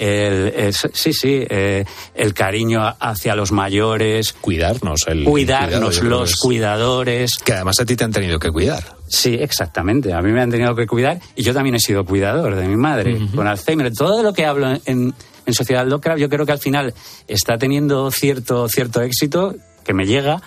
[0.00, 1.84] el, el- sí, sí, eh,
[2.14, 4.32] el cariño hacia los mayores.
[4.32, 7.32] Cuidarnos, el Cuidarnos, los cuidadores.
[7.44, 8.96] Que además a ti te han tenido que cuidar.
[9.08, 10.12] Sí, exactamente.
[10.12, 12.76] A mí me han tenido que cuidar y yo también he sido cuidador de mi
[12.76, 13.92] madre con Alzheimer.
[13.92, 15.12] Todo lo que hablo en,
[15.46, 16.94] en Sociedad Lovecraft yo creo que al final
[17.28, 20.40] está teniendo cierto, cierto éxito que me llega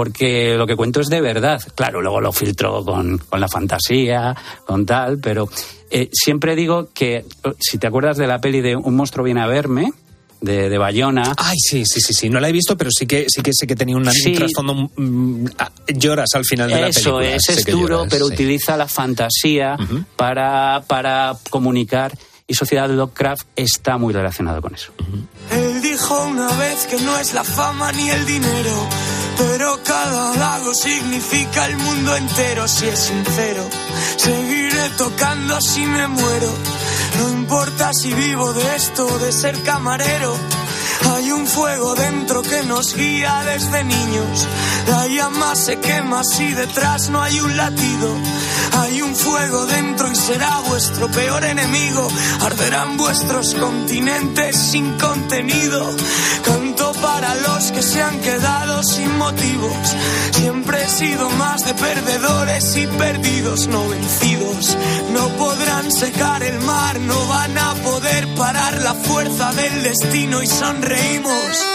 [0.00, 1.60] porque lo que cuento es de verdad.
[1.74, 4.34] Claro, luego lo filtro con, con la fantasía,
[4.64, 5.46] con tal, pero
[5.90, 7.26] eh, siempre digo que
[7.58, 9.92] si te acuerdas de la peli de Un monstruo viene a verme,
[10.40, 11.34] de, de Bayona.
[11.36, 12.30] Ay, sí, sí, sí, sí.
[12.30, 14.30] No la he visto, pero sí que sí que sé que tenía Sí.
[14.30, 14.74] un trasfondo.
[14.96, 17.36] mm, ah, lloras al final de la Eso película.
[17.36, 18.32] es, Sé es que duro, lloras, pero sí.
[18.32, 19.76] utiliza la fantasía
[20.16, 22.16] para, para comunicar
[22.50, 24.92] y Sociedad Lovecraft está muy relacionado con eso.
[25.52, 28.88] Él dijo una vez que no es la fama ni el dinero,
[29.38, 33.62] pero cada lago significa el mundo entero si es sincero.
[34.16, 36.52] Seguiré tocando si me muero,
[37.18, 40.34] no importa si vivo de esto o de ser camarero.
[41.12, 44.46] Hay un fuego dentro que nos guía desde niños.
[44.88, 48.14] La llama se quema si detrás no hay un latido.
[48.78, 52.08] Hay un fuego dentro y será vuestro peor enemigo.
[52.40, 55.94] Arderán vuestros continentes sin contenido.
[56.94, 59.96] Para los que se han quedado sin motivos.
[60.32, 64.76] Siempre he sido más de perdedores y perdidos, no vencidos.
[65.12, 70.46] No podrán secar el mar, no van a poder parar la fuerza del destino y
[70.46, 71.66] sonreímos.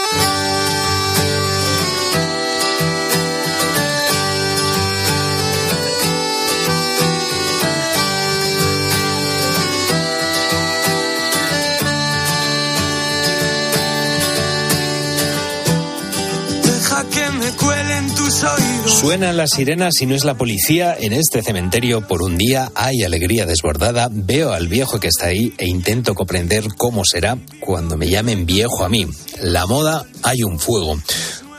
[17.56, 18.98] Cuelen tus oídos.
[19.00, 20.96] Suenan las sirenas y no es la policía.
[20.98, 24.08] En este cementerio, por un día, hay alegría desbordada.
[24.10, 28.84] Veo al viejo que está ahí e intento comprender cómo será cuando me llamen viejo
[28.84, 29.06] a mí.
[29.40, 30.98] La moda, hay un fuego.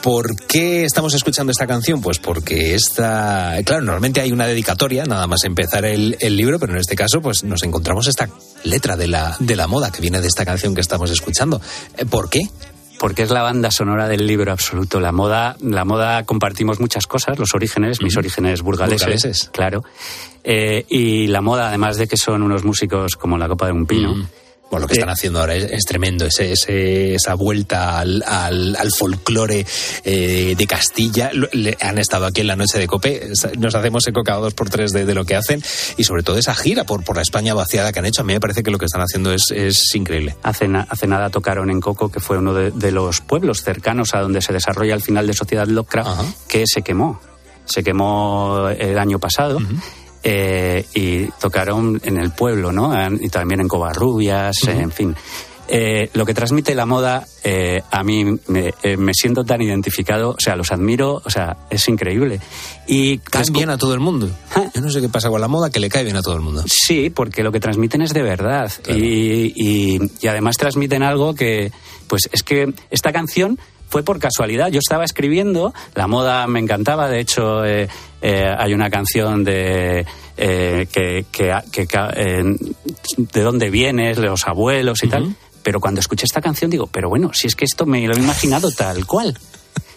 [0.01, 2.01] ¿Por qué estamos escuchando esta canción?
[2.01, 6.73] Pues porque esta, claro, normalmente hay una dedicatoria, nada más empezar el, el libro, pero
[6.73, 8.29] en este caso, pues nos encontramos esta
[8.63, 11.59] letra de la, de la moda que viene de esta canción que estamos escuchando.
[11.97, 12.47] Eh, ¿Por qué?
[12.99, 14.99] Porque es la banda sonora del libro absoluto.
[14.99, 19.49] La moda, la moda compartimos muchas cosas, los orígenes, mis orígenes burgaleses, Burgaleses.
[19.53, 19.83] claro.
[20.43, 23.85] Eh, y la moda, además de que son unos músicos como la copa de un
[23.85, 24.15] pino.
[24.69, 28.75] Bueno, lo que están haciendo ahora es, es tremendo, ese, ese- esa vuelta al, al,
[28.75, 29.65] al folclore
[30.03, 31.31] eh, de Castilla.
[31.33, 34.69] Le- han estado aquí en la noche de Cope, nos hacemos eco cada dos por
[34.69, 35.63] tres de, de lo que hacen
[35.95, 38.21] y sobre todo esa gira por, por la España vaciada que han hecho.
[38.21, 40.35] A mí me parece que lo que están haciendo es, es increíble.
[40.43, 44.13] Hace, na- hace nada tocaron en Coco, que fue uno de, de los pueblos cercanos
[44.15, 47.21] a donde se desarrolla el final de Sociedad Lovecraft, que se quemó.
[47.65, 49.59] Se quemó el año pasado.
[50.29, 52.91] Eh, y tocaron en el pueblo, ¿no?
[53.21, 55.15] Y también en Covarrubias, eh, en fin.
[55.69, 60.35] Eh, lo que transmite la moda, eh, a mí me, me siento tan identificado, o
[60.39, 62.39] sea, los admiro, o sea, es increíble.
[62.87, 64.29] Y Caen bien a todo el mundo.
[64.73, 66.41] Yo no sé qué pasa con la moda, que le cae bien a todo el
[66.41, 66.63] mundo.
[66.67, 68.71] Sí, porque lo que transmiten es de verdad.
[68.87, 71.71] Y, y- y además transmiten algo que,
[72.07, 74.69] pues es que esta canción fue por casualidad.
[74.69, 77.87] Yo estaba escribiendo, la moda me encantaba, de hecho eh,
[78.21, 80.05] eh, hay una canción de...
[80.37, 82.55] eh, que, que,
[83.17, 85.35] de dónde vienes, de los abuelos y tal.
[85.63, 88.19] Pero cuando escuché esta canción digo, pero bueno, si es que esto me lo he
[88.19, 89.37] imaginado tal cual.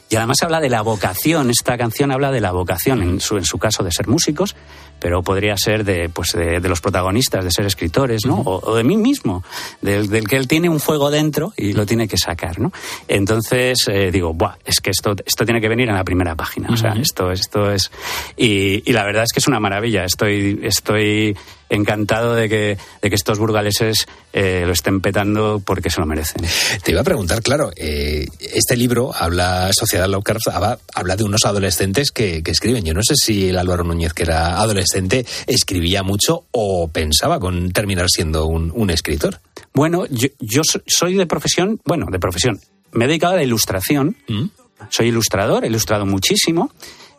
[0.08, 3.44] Y además habla de la vocación, esta canción habla de la vocación, en su, en
[3.44, 4.56] su caso de ser músicos,
[5.00, 8.40] pero podría ser de, pues de, de los protagonistas, de ser escritores, ¿no?
[8.40, 9.42] O, o de mí mismo,
[9.80, 12.72] del, del que él tiene un fuego dentro y lo tiene que sacar, ¿no?
[13.08, 16.68] Entonces eh, digo, Buah, es que esto, esto tiene que venir en la primera página,
[16.70, 17.90] o sea, esto, esto es...
[18.36, 21.36] Y, y la verdad es que es una maravilla, estoy, estoy
[21.70, 26.44] encantado de que, de que estos burgaleses eh, lo estén petando porque se lo merecen.
[26.82, 31.44] Te iba a preguntar, claro, eh, este libro habla, Sociedad Lovecraft, habla, habla de unos
[31.44, 32.84] adolescentes que, que escriben.
[32.84, 37.70] Yo no sé si el Álvaro Núñez, que era adolescente, escribía mucho o pensaba con
[37.72, 39.40] terminar siendo un, un escritor.
[39.72, 42.60] Bueno, yo, yo so- soy de profesión, bueno, de profesión.
[42.92, 44.16] Me he dedicado a la ilustración.
[44.28, 44.46] Mm.
[44.88, 46.72] Soy ilustrador, he ilustrado muchísimo.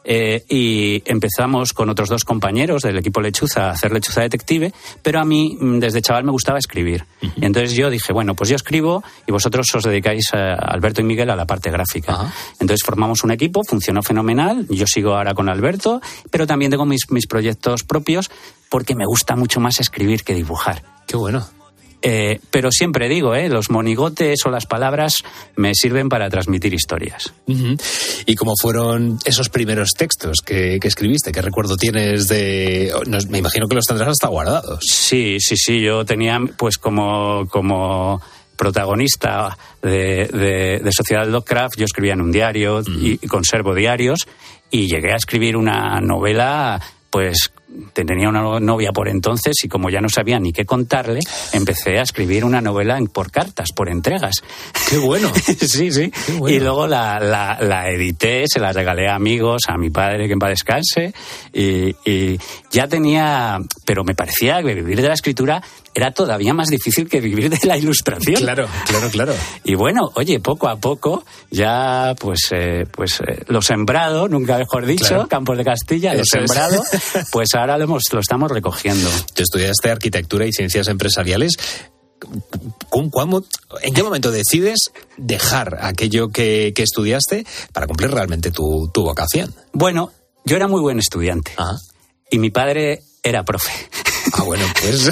[0.04, 5.20] Eh, y empezamos con otros dos compañeros del equipo Lechuza a hacer Lechuza Detective, pero
[5.20, 7.06] a mí mm, desde chaval me gustaba escribir.
[7.22, 11.04] Y entonces yo dije, bueno, pues yo escribo y vosotros os dedicáis, a Alberto y
[11.04, 12.34] Miguel, a la parte gráfica.
[12.60, 17.10] Entonces formamos un equipo, funcionó fenomenal, yo sigo ahora con Alberto, pero también tengo mis,
[17.12, 18.32] mis proyectos propios
[18.70, 20.84] porque me gusta mucho más escribir que dibujar.
[21.06, 21.61] Qué bueno.
[22.04, 25.16] Eh, pero siempre digo, eh, los monigotes o las palabras
[25.56, 27.32] me sirven para transmitir historias.
[28.26, 31.32] ¿Y cómo fueron esos primeros textos que, que escribiste?
[31.32, 32.92] ¿Qué recuerdo tienes de...?
[33.06, 34.80] no, me imagino que los tendrás hasta guardados.
[34.84, 38.20] Sí, sí, sí, yo tenía pues como, como
[38.56, 44.28] protagonista de, de- de Sociedad Lovecraft, yo escribía en un diario y, y conservo diarios
[44.72, 47.52] y llegué a escribir una novela pues
[47.94, 51.20] tenía una novia por entonces y como ya no sabía ni qué contarle,
[51.54, 54.36] empecé a escribir una novela en- por cartas, por entregas.
[54.90, 55.32] ¡Qué bueno!
[55.60, 56.12] sí, sí.
[56.48, 60.34] Y luego la, la- la edité, se la regalé a amigos, a mi padre, que
[60.34, 61.14] en paz descanse,
[61.54, 62.38] y, y
[62.72, 63.60] ya tenía...
[63.86, 65.62] Pero me parecía que vivir de la escritura
[65.94, 68.38] era todavía más difícil que vivir de la ilustración.
[68.42, 69.34] Claro, claro, claro.
[69.64, 74.86] Y bueno, oye, poco a poco ya pues eh, pues eh, lo sembrado, nunca mejor
[74.86, 75.28] dicho, Claro.
[75.28, 76.50] Campos de Castilla, lo Eso es.
[76.52, 76.84] sembrado,
[77.32, 79.10] pues ahora lo, hemos, lo estamos recogiendo.
[79.34, 81.58] Tú estudiaste arquitectura y ciencias empresariales.
[82.90, 83.44] ¿Con cuándo-
[83.82, 89.54] ¿En qué momento decides dejar aquello que, que estudiaste para cumplir realmente tu, tu vocación?
[89.74, 90.12] Bueno,
[90.46, 91.52] yo era muy buen estudiante.
[92.30, 93.72] Y mi padre era profe.
[94.34, 95.10] Ah, bueno, pues.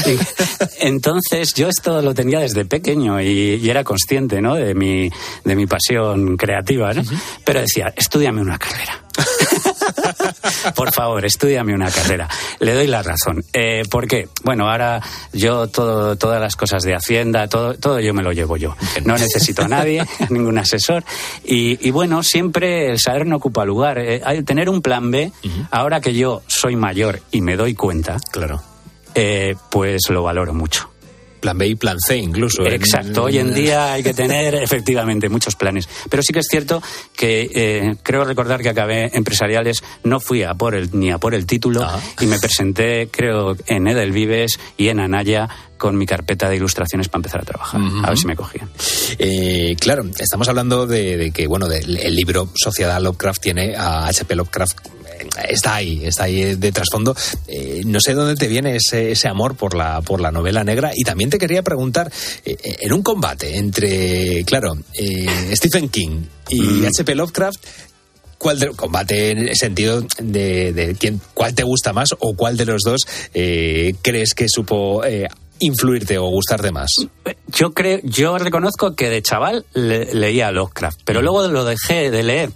[0.80, 4.56] Entonces, yo esto lo tenía desde pequeño y, y era consciente, ¿no?
[4.56, 5.10] De mi,
[5.44, 7.04] de mi pasión creativa, ¿no?
[7.44, 9.04] Pero decía, estudiame una carrera.
[10.76, 12.28] Por favor, estudiame una carrera.
[12.60, 13.44] Le doy la razón.
[13.54, 14.28] Eh, ¿Por qué?
[14.44, 15.02] Bueno, ahora
[15.34, 18.76] yo todo, todas las cosas de Hacienda, todo, todo yo me lo llevo yo.
[19.06, 21.04] No necesito a nadie, a ningún asesor.
[21.44, 23.98] Y, y bueno, siempre el saber no ocupa lugar.
[24.00, 25.32] Eh, hay- tener un plan B,
[25.72, 28.62] ahora que yo soy mayor y me doy cuenta, claro.
[29.16, 30.89] eh, pues lo valoro mucho.
[31.40, 32.64] Plan B y plan C incluso.
[32.66, 32.76] ¿eh?
[32.76, 35.88] Exacto, hoy en día hay que tener efectivamente muchos planes.
[36.10, 36.82] Pero sí que es cierto
[37.16, 41.34] que eh, creo recordar que acabé empresariales, no fui a por el, ni a por
[41.34, 41.88] el título
[42.20, 45.48] y me presenté, creo, en Edelvives y en Anaya
[45.78, 47.80] con mi carpeta de ilustraciones para empezar a trabajar.
[48.04, 48.70] A ver si me cogían.
[49.18, 54.06] Eh, claro, estamos hablando de, de que, bueno, del- el libro Sociedad Lovecraft tiene a
[54.08, 54.36] H.P.
[54.36, 54.78] Lovecraft.
[55.20, 57.16] Eh, Está ahí, está ahí de trasfondo.
[57.48, 60.92] Eh, no sé dónde te viene ese, ese amor por la, por la novela negra.
[60.96, 62.12] Y también te quería preguntar,
[62.46, 67.16] eh, en un combate entre, claro, eh, Stephen King y H.P.
[67.16, 67.60] Lovecraft,
[68.38, 72.56] ¿Cuál de, combate en el sentido de, de quién, cuál te gusta más o cuál
[72.56, 73.02] de los dos
[73.34, 75.28] eh, crees que supo eh,
[75.60, 76.90] influirte o gustarte más?
[77.48, 82.24] Yo creo, yo reconozco que de chaval le- leía Lovecraft, pero luego lo dejé de
[82.24, 82.50] leer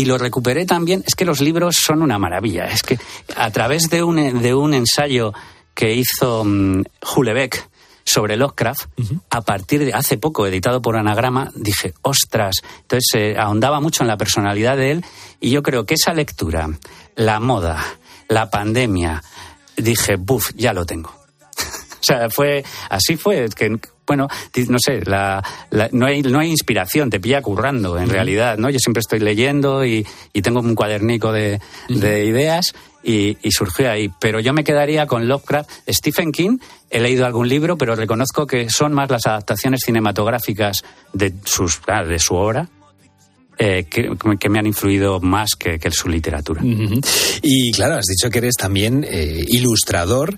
[0.00, 1.04] y lo recuperé también.
[1.06, 2.64] Es que los libros son una maravilla.
[2.64, 2.98] Es que
[3.36, 5.34] a través de un, de un ensayo
[5.74, 6.84] que hizo mm,
[7.14, 7.68] Hulebeck
[8.02, 8.86] sobre Lovecraft,
[9.28, 14.08] a partir de hace poco editado por Anagrama, dije, ostras, entonces eh, ahondaba mucho en
[14.08, 15.04] la personalidad de él
[15.38, 16.70] y yo creo que esa lectura,
[17.14, 17.84] la moda,
[18.28, 19.22] la pandemia,
[19.76, 21.19] dije, buf, ya lo tengo.
[22.00, 24.26] O sea, fue así fue que bueno,
[24.68, 28.68] no sé, la, la- no, hay, no hay inspiración, te pilla currando en realidad, ¿no?
[28.68, 32.72] Yo siempre estoy leyendo y, y tengo un cuadernico de, de ideas
[33.04, 34.10] y, y surgió ahí.
[34.20, 35.70] Pero yo me quedaría con Lovecraft.
[35.88, 36.58] Stephen King,
[36.90, 40.82] he leído algún libro, pero reconozco que son más las adaptaciones cinematográficas
[41.12, 42.68] de, sus, ah, de su obra
[43.58, 44.10] eh, que,
[44.40, 46.62] que me han influido más que, que su literatura.
[47.42, 50.36] Y claro, has dicho que eres también eh, ilustrador.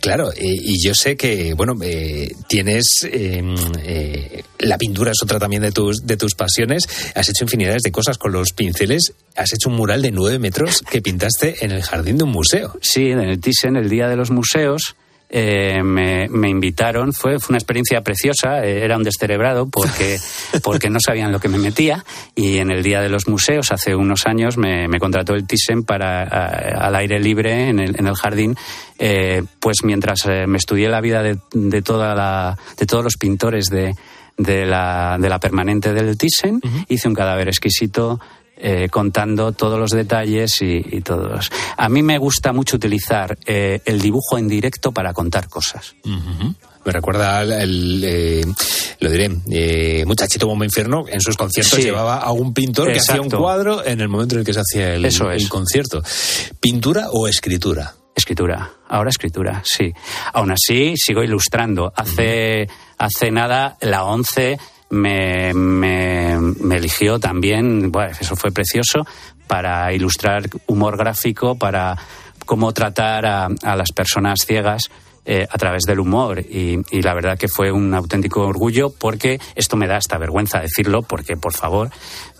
[0.00, 2.84] Claro, eh, y yo sé que, bueno, eh, tienes.
[3.04, 3.42] eh,
[3.82, 6.88] eh, la pintura es otra también de tus, de tus pasiones.
[7.14, 9.12] Has hecho infinidades de cosas con los pinceles.
[9.36, 12.76] Has hecho un mural de nueve metros que pintaste en el jardín de un museo.
[12.80, 14.96] Sí, en el Thyssen, el Día de los Museos,
[15.30, 17.12] eh, me, me invitaron.
[17.12, 18.64] Fue, fue una experiencia preciosa.
[18.64, 20.18] eh, era un descerebrado porque,
[20.62, 22.04] porque no sabían lo que me metía.
[22.34, 25.84] Y en el Día de los Museos, hace unos años, me, me contrató el Thyssen
[25.84, 28.56] para, a- al aire libre en el, en el jardín.
[28.98, 33.66] eh, pues mientras me estudié la vida de, de, toda la, de todos los pintores
[33.70, 33.94] de,
[34.36, 38.20] de, la, de la permanente del Thyssen, hice un cadáver exquisito
[38.60, 41.50] eh, contando todos los detalles y, y todos.
[41.76, 45.94] A mí me gusta mucho utilizar eh, el dibujo en directo para contar cosas.
[46.84, 48.44] Me recuerda al, al, eh,
[49.00, 51.82] lo diré, eh, Muchachito Bombo Infierno, en sus conciertos Sí.
[51.82, 54.60] llevaba a un pintor que hacía un cuadro en el momento en el que se
[54.60, 55.42] hacía el, Eso es.
[55.42, 56.02] el concierto.
[56.60, 57.94] ¿Pintura o escritura?
[58.14, 59.92] Escritura, ahora escritura, sí.
[60.32, 61.92] Aún así, sigo ilustrando.
[61.94, 62.66] Hace,
[62.96, 64.58] hace nada, la ONCE
[64.90, 69.06] me, me, me eligió también, bueno, eso fue precioso,
[69.46, 71.96] para ilustrar humor gráfico, para
[72.48, 74.90] cómo tratar a, las personas ciegas
[75.24, 76.40] eh, a través del humor.
[76.40, 81.02] Y, la verdad que fue un auténtico orgullo porque esto me da hasta vergüenza decirlo,
[81.02, 81.90] porque por favor,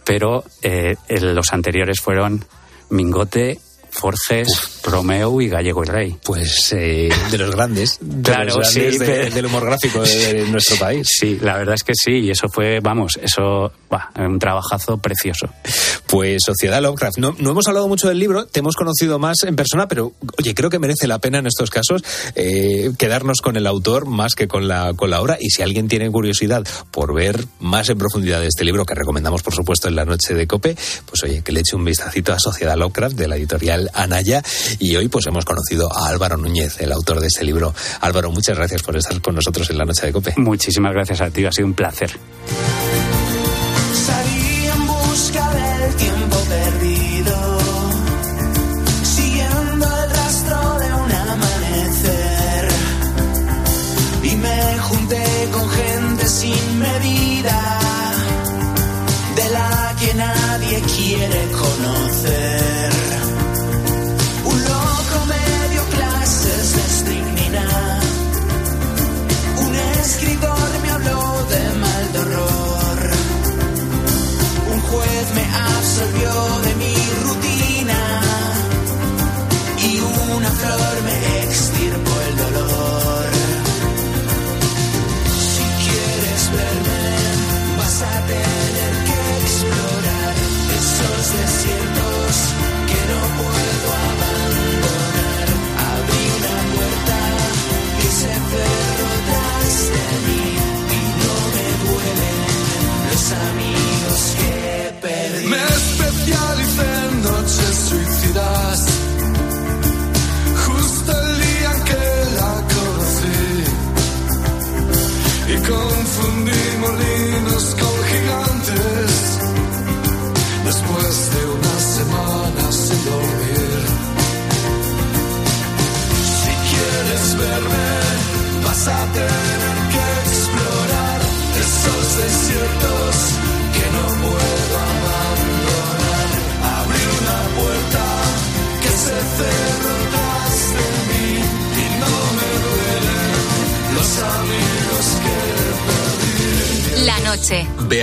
[0.04, 2.44] pero eh, los anteriores fueron
[2.90, 3.58] Mingote,
[3.98, 6.16] Forges, Romeo y Gallego y Rey.
[6.24, 10.00] Pues eh, de los grandes, de Claro, los grandes sí, de- pero- del humor gráfico
[10.02, 11.06] de, de nuestro país.
[11.10, 15.48] Sí, la verdad es que sí, y eso fue, vamos, eso, va, un trabajazo precioso.
[16.06, 17.18] Pues Sociedad Lovecraft.
[17.18, 20.54] No, no hemos hablado mucho del libro, te hemos conocido más en persona, pero oye,
[20.54, 22.02] creo que merece la pena en estos casos
[22.34, 25.36] eh, quedarnos con el autor más que con la, con la obra.
[25.40, 29.42] Y si alguien tiene curiosidad por ver más en profundidad de este libro, que recomendamos
[29.42, 30.76] por supuesto en la noche de Cope,
[31.06, 34.42] pues oye, que le eche un vistacito a Sociedad Lovecraft de la editorial Anaya.
[34.78, 37.74] Y hoy pues hemos conocido a Álvaro Núñez, el autor de este libro.
[38.00, 40.34] Álvaro, muchas gracias por estar con nosotros en la noche de Cope.
[40.36, 42.10] Muchísimas gracias a ti, ha sido un placer.
[44.06, 46.17] Salí en busca del tiempo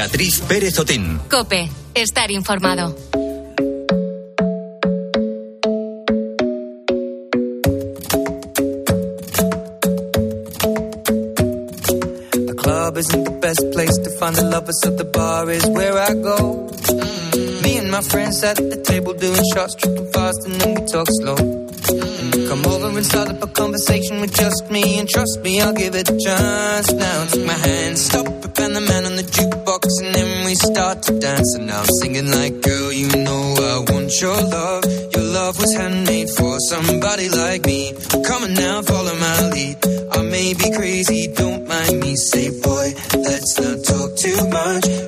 [0.06, 1.20] Beatriz Pérez Otín.
[1.32, 1.68] Cope.
[1.96, 2.94] Estar informado.
[12.34, 15.98] The club isn't the best place to find the lovers, so the bar is where
[15.98, 16.70] I go.
[17.64, 21.08] Me and my friends at the table doing shots, tripping fast, and then we talk
[21.20, 21.36] slow.
[22.48, 25.96] Come over and start up a conversation with just me, and trust me, I'll give
[25.96, 26.08] it
[30.56, 31.56] start to dance.
[31.56, 34.84] And now I'm singing like, girl, you know I want your love.
[35.14, 37.94] Your love was handmade for somebody like me.
[38.26, 39.78] Come on now, follow my lead.
[40.12, 42.16] I may be crazy, don't mind me.
[42.16, 45.05] Say, boy, let's not talk too much.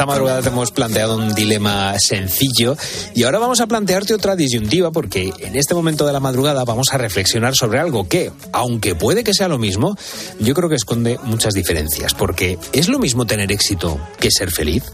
[0.00, 2.74] Esta madrugada te hemos planteado un dilema sencillo
[3.14, 6.94] y ahora vamos a plantearte otra disyuntiva porque en este momento de la madrugada vamos
[6.94, 9.98] a reflexionar sobre algo que, aunque puede que sea lo mismo,
[10.38, 14.84] yo creo que esconde muchas diferencias porque ¿es lo mismo tener éxito que ser feliz?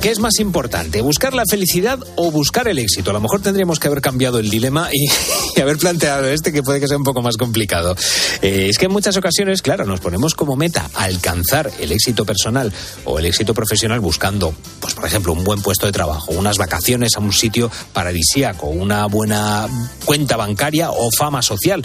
[0.00, 1.00] ¿Qué es más importante?
[1.00, 3.10] ¿Buscar la felicidad o buscar el éxito?
[3.10, 5.08] A lo mejor tendríamos que haber cambiado el dilema y,
[5.56, 7.96] y haber planteado este que puede que sea un poco más complicado.
[8.42, 12.72] Eh, es que en muchas ocasiones, claro, nos ponemos como meta alcanzar el éxito personal
[13.04, 17.16] o el éxito profesional buscando, pues por ejemplo, un buen puesto de trabajo, unas vacaciones
[17.16, 19.66] a un sitio paradisíaco, una buena
[20.04, 21.84] cuenta bancaria o fama social.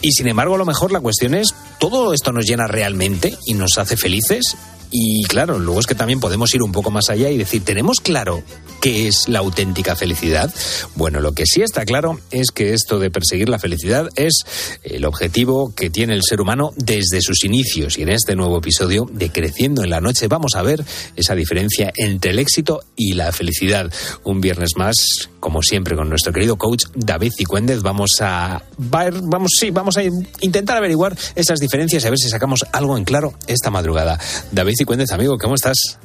[0.00, 3.54] Y sin embargo, a lo mejor la cuestión es, ¿todo esto nos llena realmente y
[3.54, 4.56] nos hace felices?
[4.96, 7.98] Y claro, luego es que también podemos ir un poco más allá y decir, ¿tenemos
[7.98, 8.44] claro
[8.80, 10.54] qué es la auténtica felicidad?
[10.94, 14.44] Bueno, lo que sí está claro es que esto de perseguir la felicidad es
[14.84, 17.98] el objetivo que tiene el ser humano desde sus inicios.
[17.98, 20.84] Y en este nuevo episodio de Creciendo en la Noche vamos a ver
[21.16, 23.92] esa diferencia entre el éxito y la felicidad.
[24.22, 24.94] Un viernes más,
[25.40, 30.04] como siempre, con nuestro querido coach David Cicuéndez, vamos a ver, vamos, sí, vamos a
[30.40, 34.20] intentar averiguar esas diferencias y a ver si sacamos algo en claro esta madrugada.
[34.52, 35.98] David Amigo, ¿cómo estás?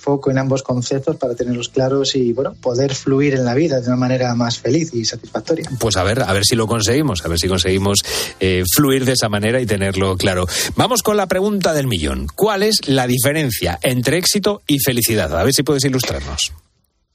[0.00, 3.86] foco en ambos conceptos para tenerlos claros y bueno poder fluir en la vida de
[3.86, 5.70] una manera más feliz y satisfactoria.
[5.78, 8.02] Pues a ver, a ver si lo conseguimos, a ver si conseguimos
[8.40, 10.46] eh, fluir de esa manera y tenerlo claro.
[10.74, 12.26] Vamos con la pregunta del millón.
[12.34, 15.38] ¿Cuál es la diferencia entre éxito y felicidad?
[15.38, 16.52] A ver si puedes ilustrarnos.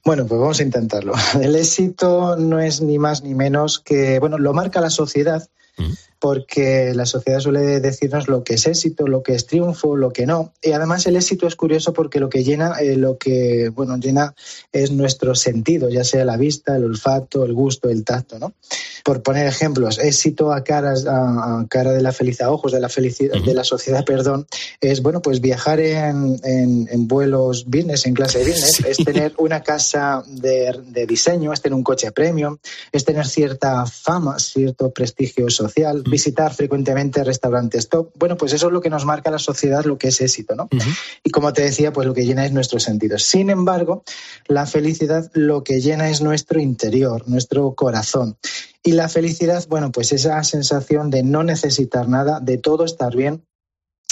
[0.06, 1.14] Bueno, pues vamos a intentarlo.
[1.42, 5.50] El éxito no es ni más ni menos que, bueno, lo marca la sociedad,
[6.26, 10.26] porque la sociedad suele decirnos lo que es éxito, lo que es triunfo, lo que
[10.26, 10.54] no.
[10.60, 14.34] Y además el éxito es curioso porque lo que llena, eh, lo que bueno llena
[14.72, 18.54] es nuestro sentido, ya sea la vista, el olfato, el gusto, el tacto, ¿no?
[19.04, 22.90] Por poner ejemplos, éxito a caras a, a cara de la felicidad, ojos de la
[22.90, 24.48] felicidad de la sociedad, perdón,
[24.82, 29.34] es bueno pues viajar en, en, en vuelos business, en clase de business, es tener
[29.38, 32.58] una casa de, de diseño, es tener un coche premium,
[32.92, 38.12] es tener cierta fama, cierto prestigio social, visitar frecuentemente restaurantes top.
[38.16, 40.70] Bueno, pues eso es lo que nos marca la sociedad, lo que es éxito, ¿no?
[41.26, 43.24] Y como te decía, pues lo que llena es nuestros sentidos.
[43.24, 44.04] Sin embargo,
[44.48, 48.38] la felicidad lo que llena es nuestro interior, nuestro corazón.
[48.82, 53.44] Y la felicidad, bueno, pues esa sensación de no necesitar nada, de todo estar bien,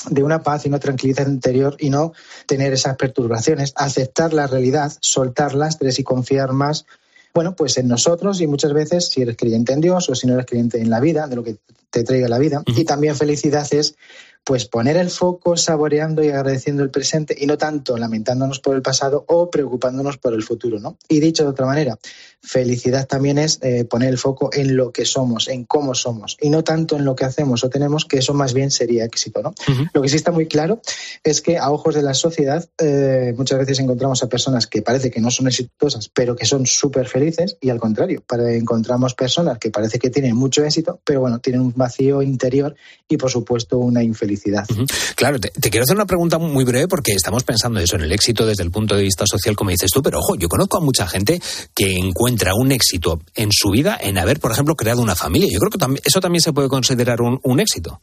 [0.09, 2.11] de una paz y una tranquilidad interior y no
[2.47, 6.85] tener esas perturbaciones, aceptar la realidad, soltar lastres y confiar más
[7.33, 10.33] bueno, pues en nosotros y muchas veces si eres creyente en Dios o si no
[10.33, 11.57] eres creyente en la vida, de lo que
[11.89, 12.63] te traiga la vida.
[12.65, 13.95] Y también felicidad es
[14.43, 18.81] pues poner el foco saboreando y agradeciendo el presente y no tanto lamentándonos por el
[18.81, 20.97] pasado o preocupándonos por el futuro, ¿no?
[21.07, 21.97] Y dicho de otra manera,
[22.43, 26.49] felicidad también es eh, poner el foco en lo que somos, en cómo somos y
[26.49, 29.53] no tanto en lo que hacemos o tenemos, que eso más bien sería éxito, ¿no?
[29.93, 30.81] Lo que sí está muy claro
[31.23, 35.09] es que a ojos de la sociedad eh, muchas veces encontramos a personas que parece
[35.09, 39.57] que no son exitosas, pero que son súper felices y al contrario, para, encontramos personas
[39.57, 42.75] que parece que tienen mucho éxito, pero bueno, tienen un vacío interior
[43.07, 44.67] y por supuesto una infelicidad.
[45.15, 48.11] Claro, te, te, quiero hacer una pregunta muy breve porque estamos pensando eso en el
[48.11, 50.81] éxito desde el punto de vista social, como dices tú, pero ojo, yo conozco a
[50.81, 51.41] mucha gente
[51.73, 55.49] que encuentra un éxito en su vida en haber, por ejemplo, creado una familia.
[55.51, 57.99] Yo creo que eso también se puede considerar un éxito.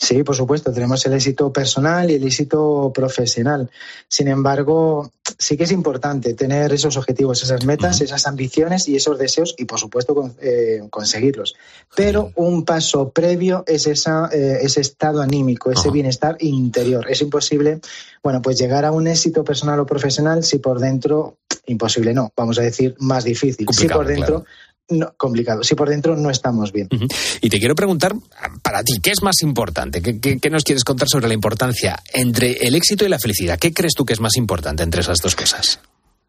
[0.00, 3.68] Sí, por supuesto, tenemos el éxito personal y el éxito profesional.
[4.08, 9.18] Sin embargo, sí que es importante tener esos objetivos, esas metas, esas ambiciones y esos
[9.18, 11.56] deseos y, por supuesto, con, eh, conseguirlos.
[11.96, 17.04] Pero un paso previo es esa, eh, ese estado anímico, ese bienestar interior.
[17.10, 17.80] Es imposible,
[18.22, 22.58] bueno, pues llegar a un éxito personal o profesional si por dentro, imposible no, vamos
[22.58, 23.66] a decir más difícil.
[23.72, 25.62] si por dentro claro no, complicado.
[25.62, 26.88] Si por dentro no estamos bien.
[27.40, 28.14] Y te quiero preguntar,
[28.62, 30.00] para ti, ¿qué es más importante?
[30.00, 33.58] ¿Qué, ¿Qué, qué, nos quieres contar sobre la importancia entre el éxito y la felicidad?
[33.58, 35.80] ¿Qué crees tú que es más importante entre esas dos cosas?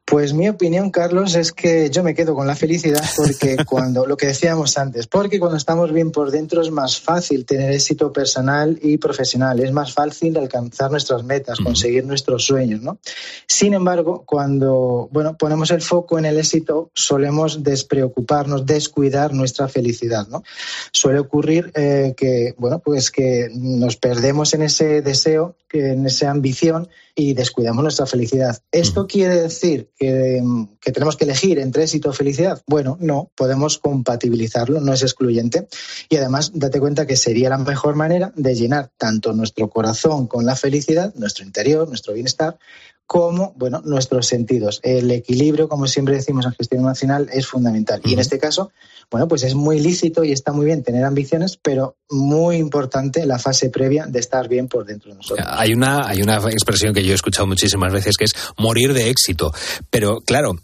[0.09, 4.17] Pues mi opinión, Carlos, es que yo me quedo con la felicidad porque cuando, lo
[4.17, 8.79] que decíamos antes, porque cuando estamos bien por dentro es más fácil tener éxito personal
[8.81, 12.97] y profesional, es más fácil alcanzar nuestras metas, conseguir nuestros sueños, ¿no?
[13.47, 20.27] Sin embargo, cuando, bueno, ponemos el foco en el éxito, solemos despreocuparnos, descuidar nuestra felicidad,
[20.27, 20.41] ¿no?
[20.91, 26.89] Suele ocurrir eh, que, bueno, pues que nos perdemos en ese deseo, en esa ambición
[27.15, 28.57] y descuidamos nuestra felicidad.
[28.71, 30.41] ¿Esto quiere decir que,
[30.79, 32.63] que, tenemos que elegir entre éxito o felicidad?
[32.65, 35.67] Bueno, no, podemos compatibilizarlo, no es excluyente.
[36.07, 40.45] Y además, date cuenta que sería la mejor manera de llenar tanto nuestro corazón con
[40.45, 42.57] la felicidad, nuestro interior, nuestro bienestar,
[43.09, 44.81] como bueno, nuestros sentidos.
[44.83, 48.01] El equilibrio, como siempre decimos en gestión nacional, es fundamental.
[48.05, 48.71] Y en este caso,
[49.09, 53.39] bueno, pues es muy lícito y está muy bien tener ambiciones, pero muy importante la
[53.39, 55.47] fase previa de estar bien por dentro de nosotros.
[55.49, 59.09] Hay una, hay una expresión que yo he escuchado muchísimas veces que es morir de
[59.09, 59.51] éxito.
[59.89, 60.59] Pero claro,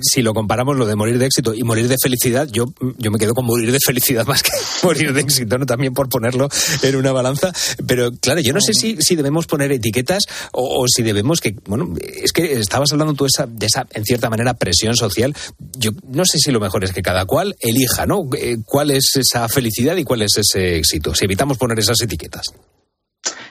[0.00, 2.64] si lo comparamos lo de morir de éxito y morir de felicidad, yo,
[2.96, 5.66] yo me quedo con morir de felicidad más que morir de éxito, ¿no?
[5.66, 6.48] También por ponerlo
[6.82, 7.52] en una balanza.
[7.86, 11.54] Pero claro, yo no sé si, si debemos poner etiquetas o, o si debemos que,
[11.76, 15.34] bueno, es que estabas hablando tú esa, de esa, en cierta manera, presión social.
[15.76, 18.22] Yo no sé si lo mejor es que cada cual elija, ¿no?
[18.64, 21.14] ¿Cuál es esa felicidad y cuál es ese éxito?
[21.16, 22.52] Si evitamos poner esas etiquetas.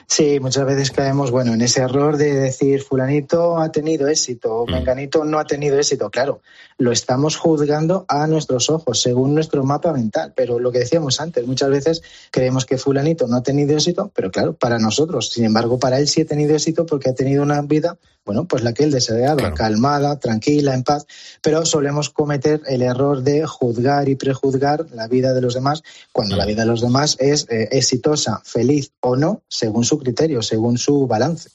[0.06, 4.66] Sí, muchas veces caemos, bueno, en ese error de decir fulanito ha tenido éxito o
[4.66, 6.10] menganito no ha tenido éxito.
[6.10, 6.42] Claro,
[6.76, 10.32] lo estamos juzgando a nuestros ojos, según nuestro mapa mental.
[10.36, 14.30] Pero lo que decíamos antes, muchas veces creemos que fulanito no ha tenido éxito, pero
[14.30, 15.30] claro, para nosotros.
[15.30, 18.62] Sin embargo, para él sí ha tenido éxito porque ha tenido una vida, bueno, pues
[18.62, 21.06] la que él deseaba, calmada, tranquila, en paz.
[21.42, 26.36] Pero solemos cometer el error de juzgar y prejuzgar la vida de los demás cuando
[26.36, 30.78] la vida de los demás es eh, exitosa, feliz o no, según su criterio, según
[30.78, 31.50] su balance.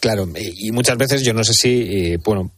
[0.00, 2.50] Claro, y y muchas veces yo no sé si, eh, bueno,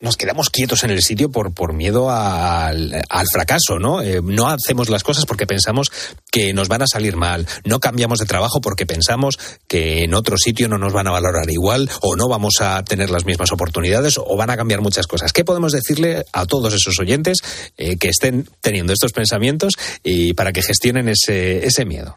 [0.00, 4.02] nos quedamos quietos en el sitio por, por miedo al, al fracaso, ¿no?
[4.02, 5.90] Eh, no hacemos las cosas porque pensamos
[6.30, 10.36] que nos van a salir mal, no cambiamos de trabajo porque pensamos que en otro
[10.36, 14.18] sitio no nos van a valorar igual o no vamos a tener las mismas oportunidades
[14.18, 15.32] o van a cambiar muchas cosas.
[15.32, 17.38] ¿Qué podemos decirle a todos esos oyentes
[17.76, 22.16] eh, que estén teniendo estos pensamientos y para que gestionen ese, ese miedo?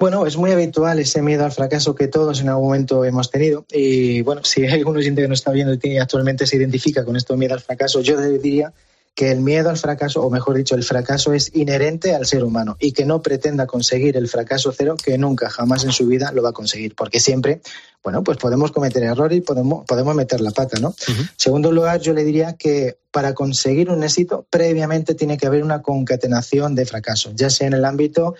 [0.00, 3.66] Bueno, es muy habitual ese miedo al fracaso que todos en algún momento hemos tenido.
[3.72, 7.36] Y bueno, si hay oyente que nos está viendo y actualmente se identifica con esto
[7.36, 8.72] miedo al fracaso, yo diría
[9.16, 12.76] que el miedo al fracaso, o mejor dicho, el fracaso es inherente al ser humano
[12.78, 16.44] y que no pretenda conseguir el fracaso cero, que nunca, jamás en su vida lo
[16.44, 17.60] va a conseguir, porque siempre,
[18.04, 20.94] bueno, pues podemos cometer errores y podemos, podemos meter la pata, ¿no?
[21.36, 25.82] Segundo lugar, yo le diría que para conseguir un éxito, previamente tiene que haber una
[25.82, 28.36] concatenación de fracasos, ya sea en el ámbito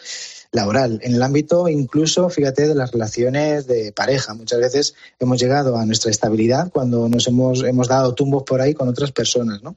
[0.53, 4.35] laboral, en el ámbito incluso, fíjate, de las relaciones de pareja.
[4.35, 8.75] Muchas veces hemos llegado a nuestra estabilidad cuando nos hemos, hemos dado tumbos por ahí
[8.75, 9.77] con otras personas, ¿no?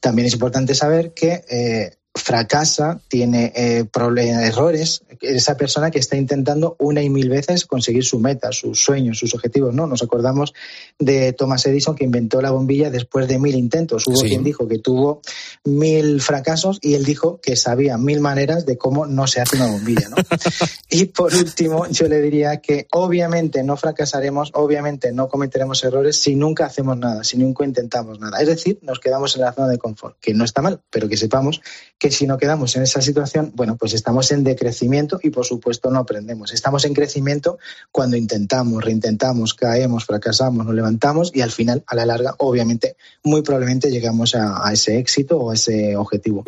[0.00, 6.16] También es importante saber que eh, fracasa, tiene eh, problemas, errores, esa persona que está
[6.16, 9.86] intentando una y mil veces conseguir su meta, sus sueños, sus objetivos, ¿no?
[9.86, 10.54] Nos acordamos
[10.98, 14.06] de Thomas Edison que inventó la bombilla después de mil intentos.
[14.06, 14.28] Hubo Sí.
[14.28, 15.22] quien dijo que tuvo
[15.64, 19.66] mil fracasos y él dijo que sabía mil maneras de cómo no se hace una
[19.68, 20.16] bombilla, ¿no?
[20.90, 26.34] y por último, yo le diría que obviamente no fracasaremos, obviamente no cometeremos errores si
[26.34, 28.40] nunca hacemos nada, si nunca intentamos nada.
[28.40, 31.16] Es decir, nos quedamos en la zona de confort, que no está mal, pero que
[31.16, 31.60] sepamos
[31.98, 35.90] que si no quedamos en esa situación, bueno, pues estamos en decrecimiento y por supuesto
[35.90, 36.52] no aprendemos.
[36.52, 37.58] Estamos en crecimiento
[37.90, 43.42] cuando intentamos, reintentamos, caemos, fracasamos, nos levantamos y al final, a la larga, obviamente, muy
[43.42, 46.44] probablemente llegamos a, ese éxito o a ese objetivo.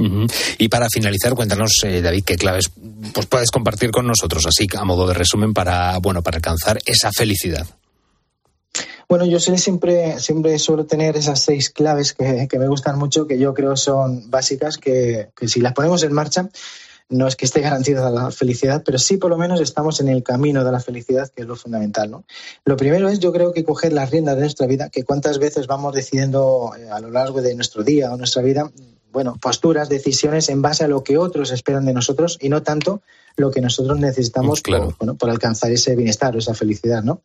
[0.59, 2.71] Y para finalizar, cuéntanos, eh, David, qué claves
[3.13, 7.11] pues puedes compartir con nosotros, así a modo de resumen, para, bueno, para alcanzar esa
[7.17, 7.67] felicidad.
[9.09, 13.39] Bueno, yo siempre, siempre suelo tener esas seis claves que, que me gustan mucho, que
[13.39, 16.49] yo creo son básicas, que, que si las ponemos en marcha,
[17.11, 20.23] no es que esté garantizada la felicidad, pero sí por lo menos estamos en el
[20.23, 22.11] camino de la felicidad, que es lo fundamental.
[22.11, 22.25] ¿no?
[22.65, 25.67] Lo primero es, yo creo que coger las riendas de nuestra vida, que cuántas veces
[25.67, 28.71] vamos decidiendo eh, a lo largo de nuestro día o nuestra vida,
[29.13, 33.03] bueno, posturas, decisiones en base a lo que otros esperan de nosotros y no tanto
[33.37, 37.23] lo que nosotros necesitamos por, bueno, por alcanzar ese bienestar o esa felicidad, ¿no?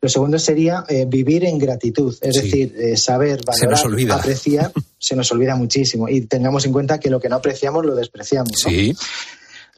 [0.00, 2.42] Lo segundo sería eh, vivir en gratitud, es Sí.
[2.42, 4.14] decir, eh, saber Se nos valorar, olvida.
[4.16, 7.94] apreciar, se nos olvida muchísimo y tengamos en cuenta que lo que no apreciamos lo
[7.94, 8.52] despreciamos.
[8.64, 8.70] ¿no?
[8.70, 8.94] Sí.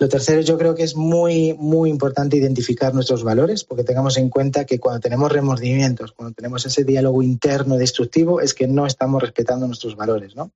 [0.01, 4.29] Lo tercero, yo creo que es muy, muy importante identificar nuestros valores, porque tengamos en
[4.29, 9.21] cuenta que cuando tenemos remordimientos, cuando tenemos ese diálogo interno destructivo, es que no estamos
[9.21, 10.53] respetando nuestros valores, ¿no?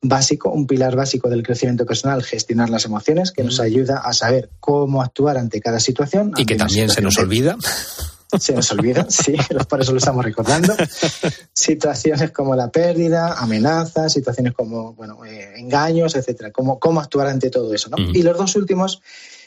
[0.00, 4.48] Básico, un pilar básico del crecimiento personal, gestionar las emociones, que nos ayuda a saber
[4.60, 6.28] cómo actuar ante cada situación.
[6.28, 6.40] Mm.
[6.40, 7.58] Y que también se nos olvida.
[8.38, 9.34] se nos olvida, sí,
[9.68, 10.74] por eso lo estamos recordando.
[11.52, 16.50] Situaciones como la pérdida, amenazas, situaciones como bueno, eh, engaños, etcétera.
[16.50, 17.90] Cómo, cómo actuar ante todo eso.
[17.90, 18.02] ¿no?
[18.02, 18.12] Ujú.
[18.14, 19.02] Y los dos últimos,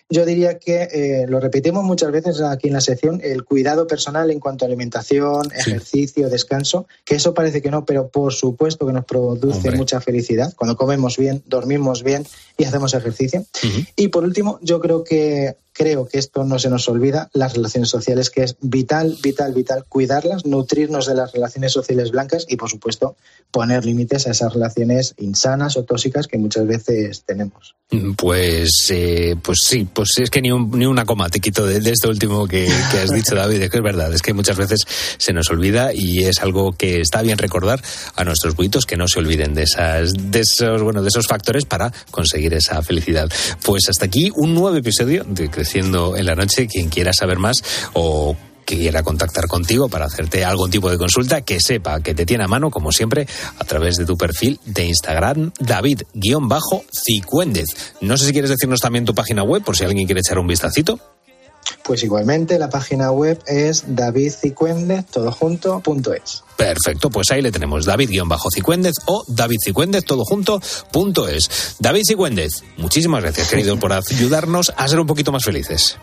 [0.10, 4.30] yo diría que eh, lo repetimos muchas veces aquí en la sección, el cuidado personal
[4.32, 8.93] en cuanto a alimentación, ejercicio, descanso, que eso parece que no, pero por supuesto que
[8.93, 9.78] nos produce Hombre.
[9.78, 12.26] mucha felicidad cuando comemos bien, dormimos bien
[12.58, 13.45] y hacemos ejercicio.
[13.95, 17.89] Y por último, yo creo que creo que esto no se nos olvida, las relaciones
[17.89, 22.70] sociales, que es vital, vital, vital cuidarlas, nutrirnos de las relaciones sociales blancas y, por
[22.70, 23.18] supuesto,
[23.51, 27.76] poner límites a esas relaciones insanas o tóxicas que muchas veces tenemos.
[28.18, 31.79] Pues, eh, pues sí, pues es que ni, un- ni una coma te quito de,
[31.79, 33.61] de esto último que, que has dicho, David.
[33.61, 34.81] Es que es verdad, es que muchas veces
[35.17, 37.81] se nos olvida y es algo que está bien recordar
[38.15, 41.65] a nuestros buitos que no se olviden de esas, de esos, bueno, de esos factores
[41.65, 43.29] para conseguir esa felicidad.
[43.63, 46.67] Pues hasta aquí un nuevo episodio de Creciendo en la Noche.
[46.67, 47.63] Quien quiera saber más
[47.93, 48.35] o
[48.66, 52.47] quiera contactar contigo para hacerte algún tipo de consulta, que sepa que te tiene a
[52.47, 53.28] mano, como siempre,
[53.59, 57.66] a través de tu perfil de Instagram, David-Cicuéndez.
[58.01, 60.47] No sé si quieres decirnos también tu página web, por si alguien quiere echar un
[60.47, 60.99] vistacito.
[61.84, 66.43] Pues igualmente, la página web es davidcicuendez, todo junto, punto es.
[66.57, 70.61] Perfecto, pues ahí le tenemos David-Cicuéndez o David Cicuéndez, todo junto,
[70.91, 71.76] punto es.
[71.80, 75.97] David Cicuéndez, muchísimas gracias, querido, por ayudarnos a ser un poquito más felices.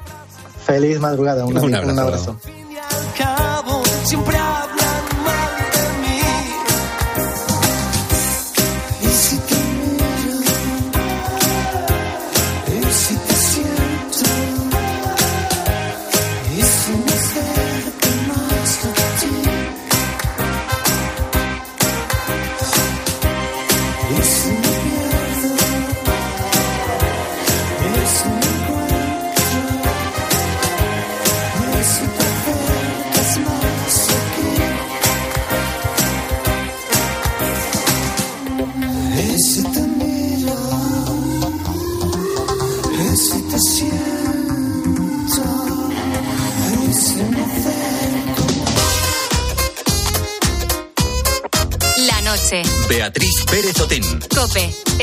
[0.71, 2.37] Feliz madrugada, un, Un un abrazo.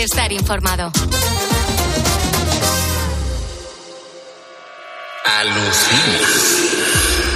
[0.09, 0.89] Estar informado.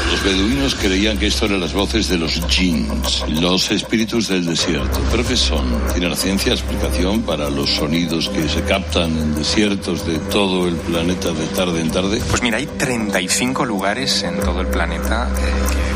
[0.10, 5.02] Los beduinos creían que esto eran las voces de los jinns, los espíritus del desierto.
[5.12, 5.66] ¿Pero qué son?
[5.92, 10.76] ¿Tiene la ciencia explicación para los sonidos que se captan en desiertos de todo el
[10.76, 12.22] planeta de tarde en tarde?
[12.30, 15.91] Pues mira, hay 35 lugares en todo el planeta eh, que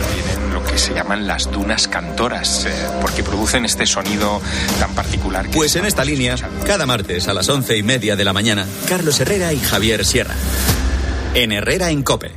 [0.76, 4.42] que se llaman las dunas cantoras, eh, porque producen este sonido
[4.78, 5.46] tan particular.
[5.46, 8.68] Que Pues en esta línea, cada martes a las once y media de la mañana,
[8.90, 10.36] Carlos Herrera y Javier Sierra.
[11.34, 12.34] En Herrera en Cope.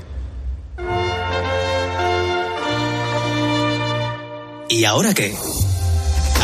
[4.68, 5.34] ¿Y ahora qué?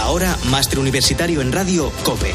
[0.03, 2.35] Ahora, Máster Universitario en Radio COPE,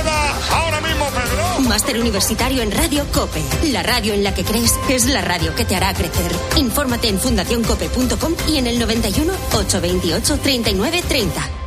[1.71, 3.41] Máster Universitario en Radio Cope.
[3.71, 6.29] La radio en la que crees es la radio que te hará crecer.
[6.57, 11.60] Infórmate en fundacioncope.com y en el 91 828 39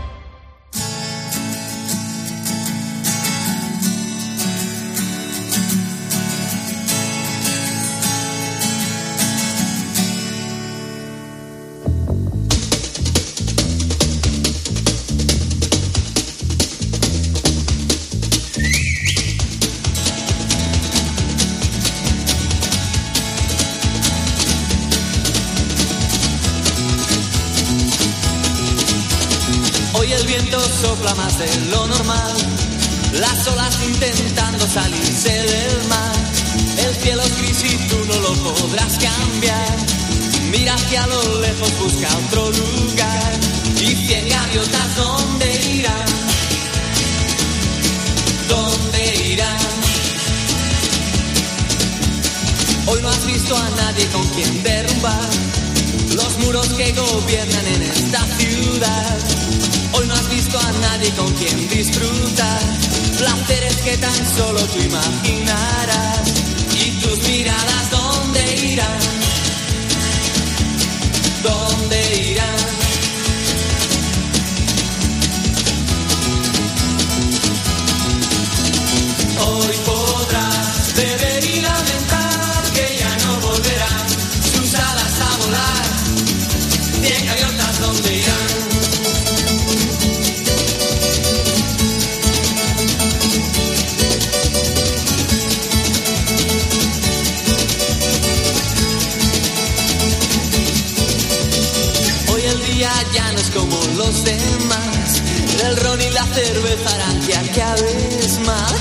[104.14, 105.22] los demás.
[105.64, 108.74] El ron y la cerveza harán que acabes mal.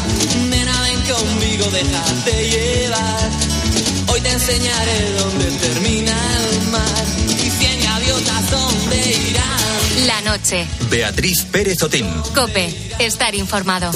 [0.50, 3.30] Nena, ven conmigo, déjate llevar.
[4.08, 7.06] Hoy te enseñaré dónde termina el mar.
[7.30, 10.08] Y cien gaviotas, ¿dónde irán?
[10.08, 10.68] La noche.
[10.90, 12.10] Beatriz Pérez Otín.
[12.34, 12.74] Cope.
[13.00, 13.92] Estar informado.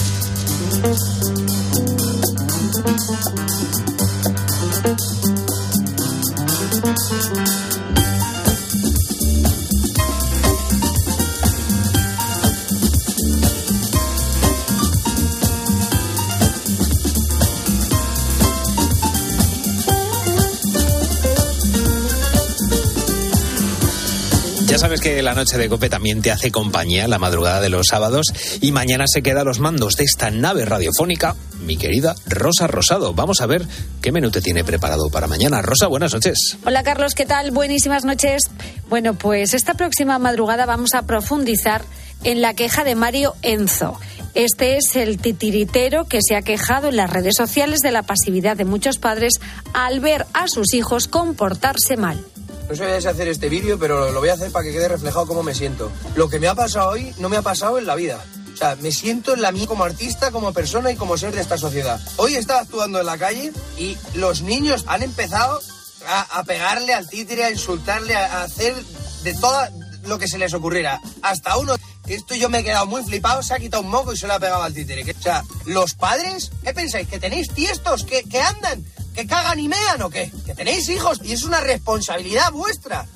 [24.88, 28.28] Sabes que la noche de Cope también te hace compañía la madrugada de los sábados
[28.62, 33.14] y mañana se queda a los mandos de esta nave radiofónica mi querida Rosa Rosado.
[33.14, 33.68] Vamos a ver
[34.02, 35.62] qué menú te tiene preparado para mañana.
[35.62, 36.58] Rosa, buenas noches.
[36.66, 37.52] Hola Carlos, ¿qué tal?
[37.52, 38.44] Buenísimas noches.
[38.88, 41.84] Bueno, pues esta próxima madrugada vamos a profundizar
[42.24, 44.00] en la queja de Mario Enzo.
[44.36, 48.56] Este es el titiritero que se ha quejado en las redes sociales de la pasividad
[48.56, 49.34] de muchos padres
[49.74, 52.24] al ver a sus hijos comportarse mal.
[52.70, 55.26] No sé si hacer este vídeo, pero lo voy a hacer para que quede reflejado
[55.26, 55.89] cómo me siento.
[56.15, 58.24] Lo que me ha pasado hoy no me ha pasado en la vida.
[58.53, 61.41] O sea, me siento en la mía como artista, como persona y como ser de
[61.41, 61.99] esta sociedad.
[62.18, 65.61] Hoy estaba actuando en la calle y los niños han empezado
[66.07, 68.76] a, pegarle al títere, a insultarle, a, hacer
[69.24, 69.59] de todo
[70.05, 70.99] lo que se les ocurriera.
[71.22, 71.76] Hasta uno,
[72.07, 74.34] esto yo me he quedado muy flipado, se ha quitado un moco y se lo
[74.34, 75.09] ha pegado al títere.
[75.09, 77.07] O sea, los padres, ¿qué pensáis?
[77.07, 78.03] ¿Que tenéis tiestos?
[78.03, 78.84] ¿Que, que andan?
[79.18, 80.32] ¿Que cagan y mean o qué?
[80.45, 83.07] Que tenéis hijos y es una responsabilidad vuestra.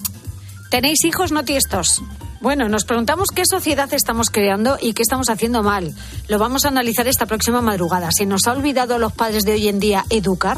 [0.71, 2.01] ¿Tenéis hijos no tiestos?
[2.39, 5.93] Bueno, nos preguntamos qué sociedad estamos creando y qué estamos haciendo mal.
[6.27, 8.09] Lo vamos a analizar esta próxima madrugada.
[8.11, 10.57] ¿Se nos ha olvidado a los padres de hoy en día educar?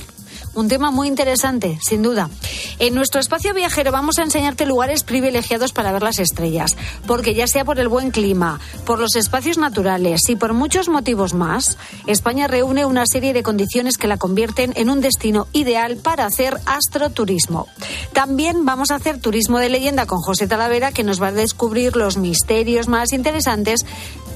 [0.55, 2.29] Un tema muy interesante, sin duda.
[2.77, 6.77] En nuestro espacio viajero vamos a enseñarte lugares privilegiados para ver las estrellas,
[7.07, 11.33] porque ya sea por el buen clima, por los espacios naturales y por muchos motivos
[11.33, 16.25] más, España reúne una serie de condiciones que la convierten en un destino ideal para
[16.25, 17.67] hacer astroturismo.
[18.13, 21.95] También vamos a hacer turismo de leyenda con José Talavera, que nos va a descubrir
[21.95, 23.85] los misterios más interesantes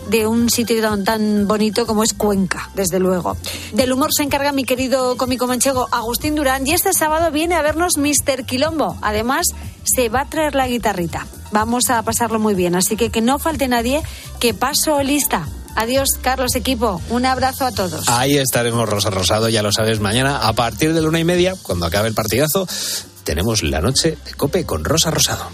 [0.09, 3.37] de un sitio tan, bonito como es Cuenca, desde luego.
[3.73, 7.61] Del humor se encarga mi querido cómico manchego Agustín Durán y este sábado viene a
[7.61, 8.45] vernos Mr.
[8.45, 8.97] Quilombo.
[9.01, 9.47] Además,
[9.83, 11.27] se va a traer la guitarrita.
[11.51, 14.01] Vamos a pasarlo muy bien, así que que no falte nadie,
[14.39, 15.47] que paso lista.
[15.75, 16.99] Adiós, Carlos Equipo.
[17.09, 18.09] Un abrazo a todos.
[18.09, 21.55] Ahí estaremos, Rosa Rosado, ya lo sabes, mañana a partir de la una y media,
[21.61, 22.67] cuando acabe el partidazo,
[23.23, 25.47] tenemos la noche de Cope con Rosa Rosado.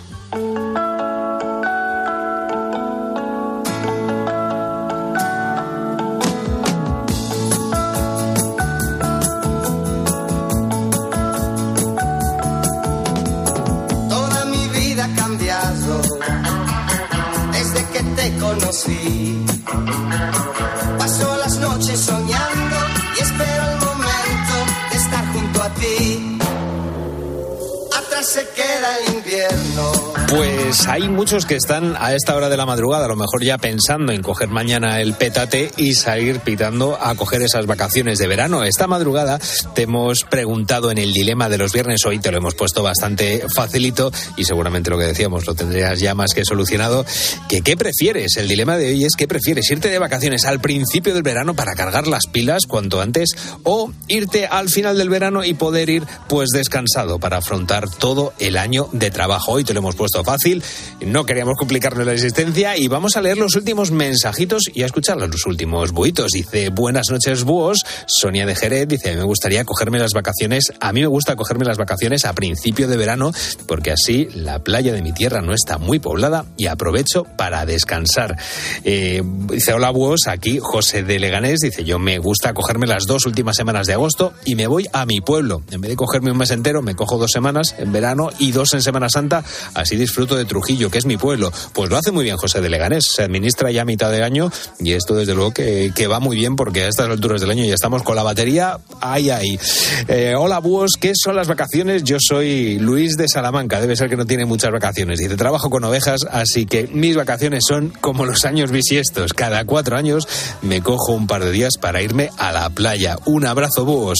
[28.23, 29.91] Se queda el invierno.
[30.29, 33.57] Pues hay muchos que están a esta hora de la madrugada, a lo mejor ya
[33.57, 38.63] pensando en coger mañana el pétate y salir pitando a coger esas vacaciones de verano.
[38.63, 39.39] Esta madrugada
[39.75, 43.45] te hemos preguntado en el dilema de los viernes, hoy te lo hemos puesto bastante
[43.53, 47.05] facilito y seguramente lo que decíamos lo tendrías ya más que solucionado,
[47.49, 48.37] que qué prefieres.
[48.37, 51.75] El dilema de hoy es qué prefieres, irte de vacaciones al principio del verano para
[51.75, 53.31] cargar las pilas cuanto antes
[53.63, 58.57] o irte al final del verano y poder ir pues descansado para afrontar todo el
[58.57, 59.53] año de trabajo.
[59.53, 60.63] Hoy te lo hemos puesto fácil,
[61.01, 65.17] no queríamos complicarnos la existencia y vamos a leer los últimos mensajitos y a escuchar
[65.17, 66.31] los últimos buitos.
[66.31, 71.01] Dice, buenas noches búhos, Sonia de Jerez dice, me gustaría cogerme las vacaciones, a mí
[71.01, 73.31] me gusta cogerme las vacaciones a principio de verano
[73.67, 78.37] porque así la playa de mi tierra no está muy poblada y aprovecho para descansar.
[78.83, 83.25] Eh, dice, hola búhos, aquí José de Leganés dice, yo me gusta cogerme las dos
[83.25, 85.63] últimas semanas de agosto y me voy a mi pueblo.
[85.71, 88.02] En vez de cogerme un mes entero, me cojo dos semanas en verano
[88.39, 89.43] y dos en Semana Santa,
[89.73, 91.51] así disfruto de Trujillo, que es mi pueblo.
[91.73, 94.51] Pues lo hace muy bien José de Leganés, se administra ya a mitad de año
[94.79, 97.63] y esto desde luego que, que va muy bien porque a estas alturas del año
[97.63, 99.59] ya estamos con la batería ahí, ahí.
[100.07, 102.03] Eh, hola búhos, ¿qué son las vacaciones?
[102.03, 105.19] Yo soy Luis de Salamanca, debe ser que no tiene muchas vacaciones.
[105.19, 109.33] Dice, trabajo con ovejas, así que mis vacaciones son como los años bisiestos.
[109.33, 110.27] Cada cuatro años
[110.61, 113.17] me cojo un par de días para irme a la playa.
[113.25, 114.19] Un abrazo búhos.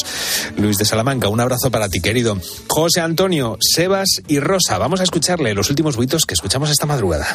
[0.57, 2.37] Luis de Salamanca, un abrazo para ti querido.
[2.67, 7.25] José Antonio, Sebas y Rosa, vamos a escucharle los últimos buitos que escuchamos esta madrugada.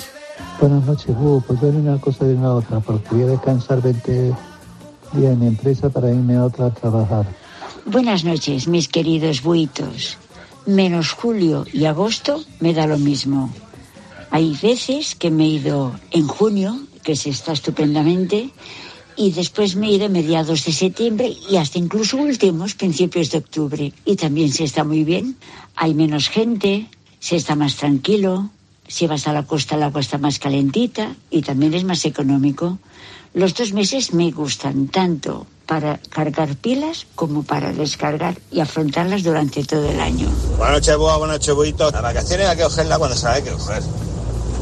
[0.60, 1.42] Buenas noches, Hugo.
[1.44, 4.36] Pues yo una cosa y de una otra, porque voy a descansar 20 días
[5.32, 7.26] en mi empresa para irme a otra a trabajar.
[7.86, 10.16] Buenas noches, mis queridos buitos.
[10.64, 13.52] Menos julio y agosto me da lo mismo.
[14.30, 18.50] Hay veces que me he ido en junio, que se está estupendamente,
[19.18, 23.92] y después me a mediados de septiembre y hasta incluso últimos principios de octubre.
[24.04, 25.36] Y también se está muy bien.
[25.74, 26.86] Hay menos gente,
[27.18, 28.50] se está más tranquilo.
[28.86, 32.78] Si vas a la costa, el agua está más calentita y también es más económico.
[33.34, 39.64] Los dos meses me gustan tanto para cargar pilas como para descargar y afrontarlas durante
[39.64, 40.28] todo el año.
[40.56, 41.90] Buenas noches, Boa, buenas noches, Boito.
[41.90, 43.82] Las vacaciones hay que cogerlas cuando se que coger.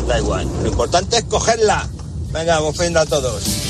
[0.08, 0.48] Da igual.
[0.62, 1.86] Lo importante es cogerla.
[2.32, 3.65] Venga, vamos ofenda a todos.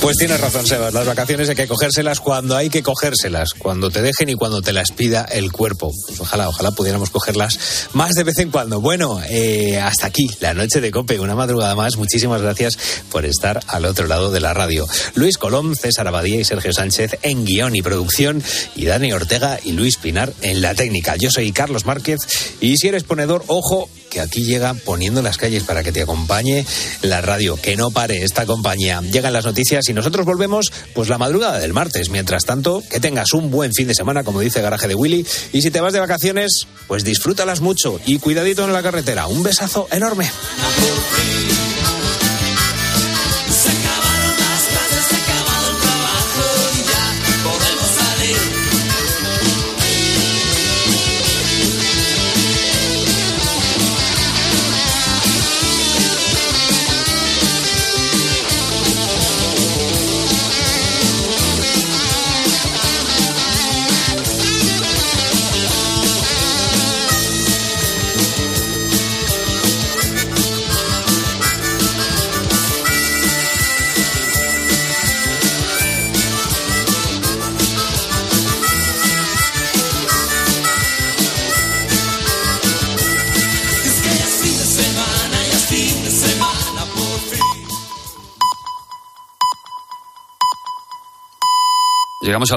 [0.00, 0.94] Pues tienes razón, Sebas.
[0.94, 4.72] Las vacaciones hay que cogérselas cuando hay que cogérselas, cuando te dejen y cuando te
[4.72, 5.92] las pida el cuerpo.
[6.18, 8.80] Ojalá, ojalá pudiéramos cogerlas más de vez en cuando.
[8.80, 11.96] Bueno, eh, hasta aquí la noche de Cope, una madrugada más.
[11.96, 12.78] Muchísimas gracias
[13.10, 14.86] por estar al otro lado de la radio.
[15.14, 18.42] Luis Colón, César Abadía y Sergio Sánchez en guion y producción
[18.76, 21.16] y Dani Ortega y Luis Pinar en la técnica.
[21.16, 22.20] Yo soy Carlos Márquez
[22.60, 26.64] y si eres ponedor, ojo, que aquí llega poniendo las calles para que te acompañe
[27.02, 29.00] la radio, que no pare esta compañía.
[29.02, 32.10] Llegan las noticias y nosotros volvemos pues la madrugada del martes.
[32.10, 35.62] Mientras tanto, que tengas un buen fin de semana, como dice Garaje de Willy, y
[35.62, 39.26] si te vas de vacaciones, pues disfrútalas mucho y cuidadito en la carretera.
[39.26, 40.30] Un besazo enorme.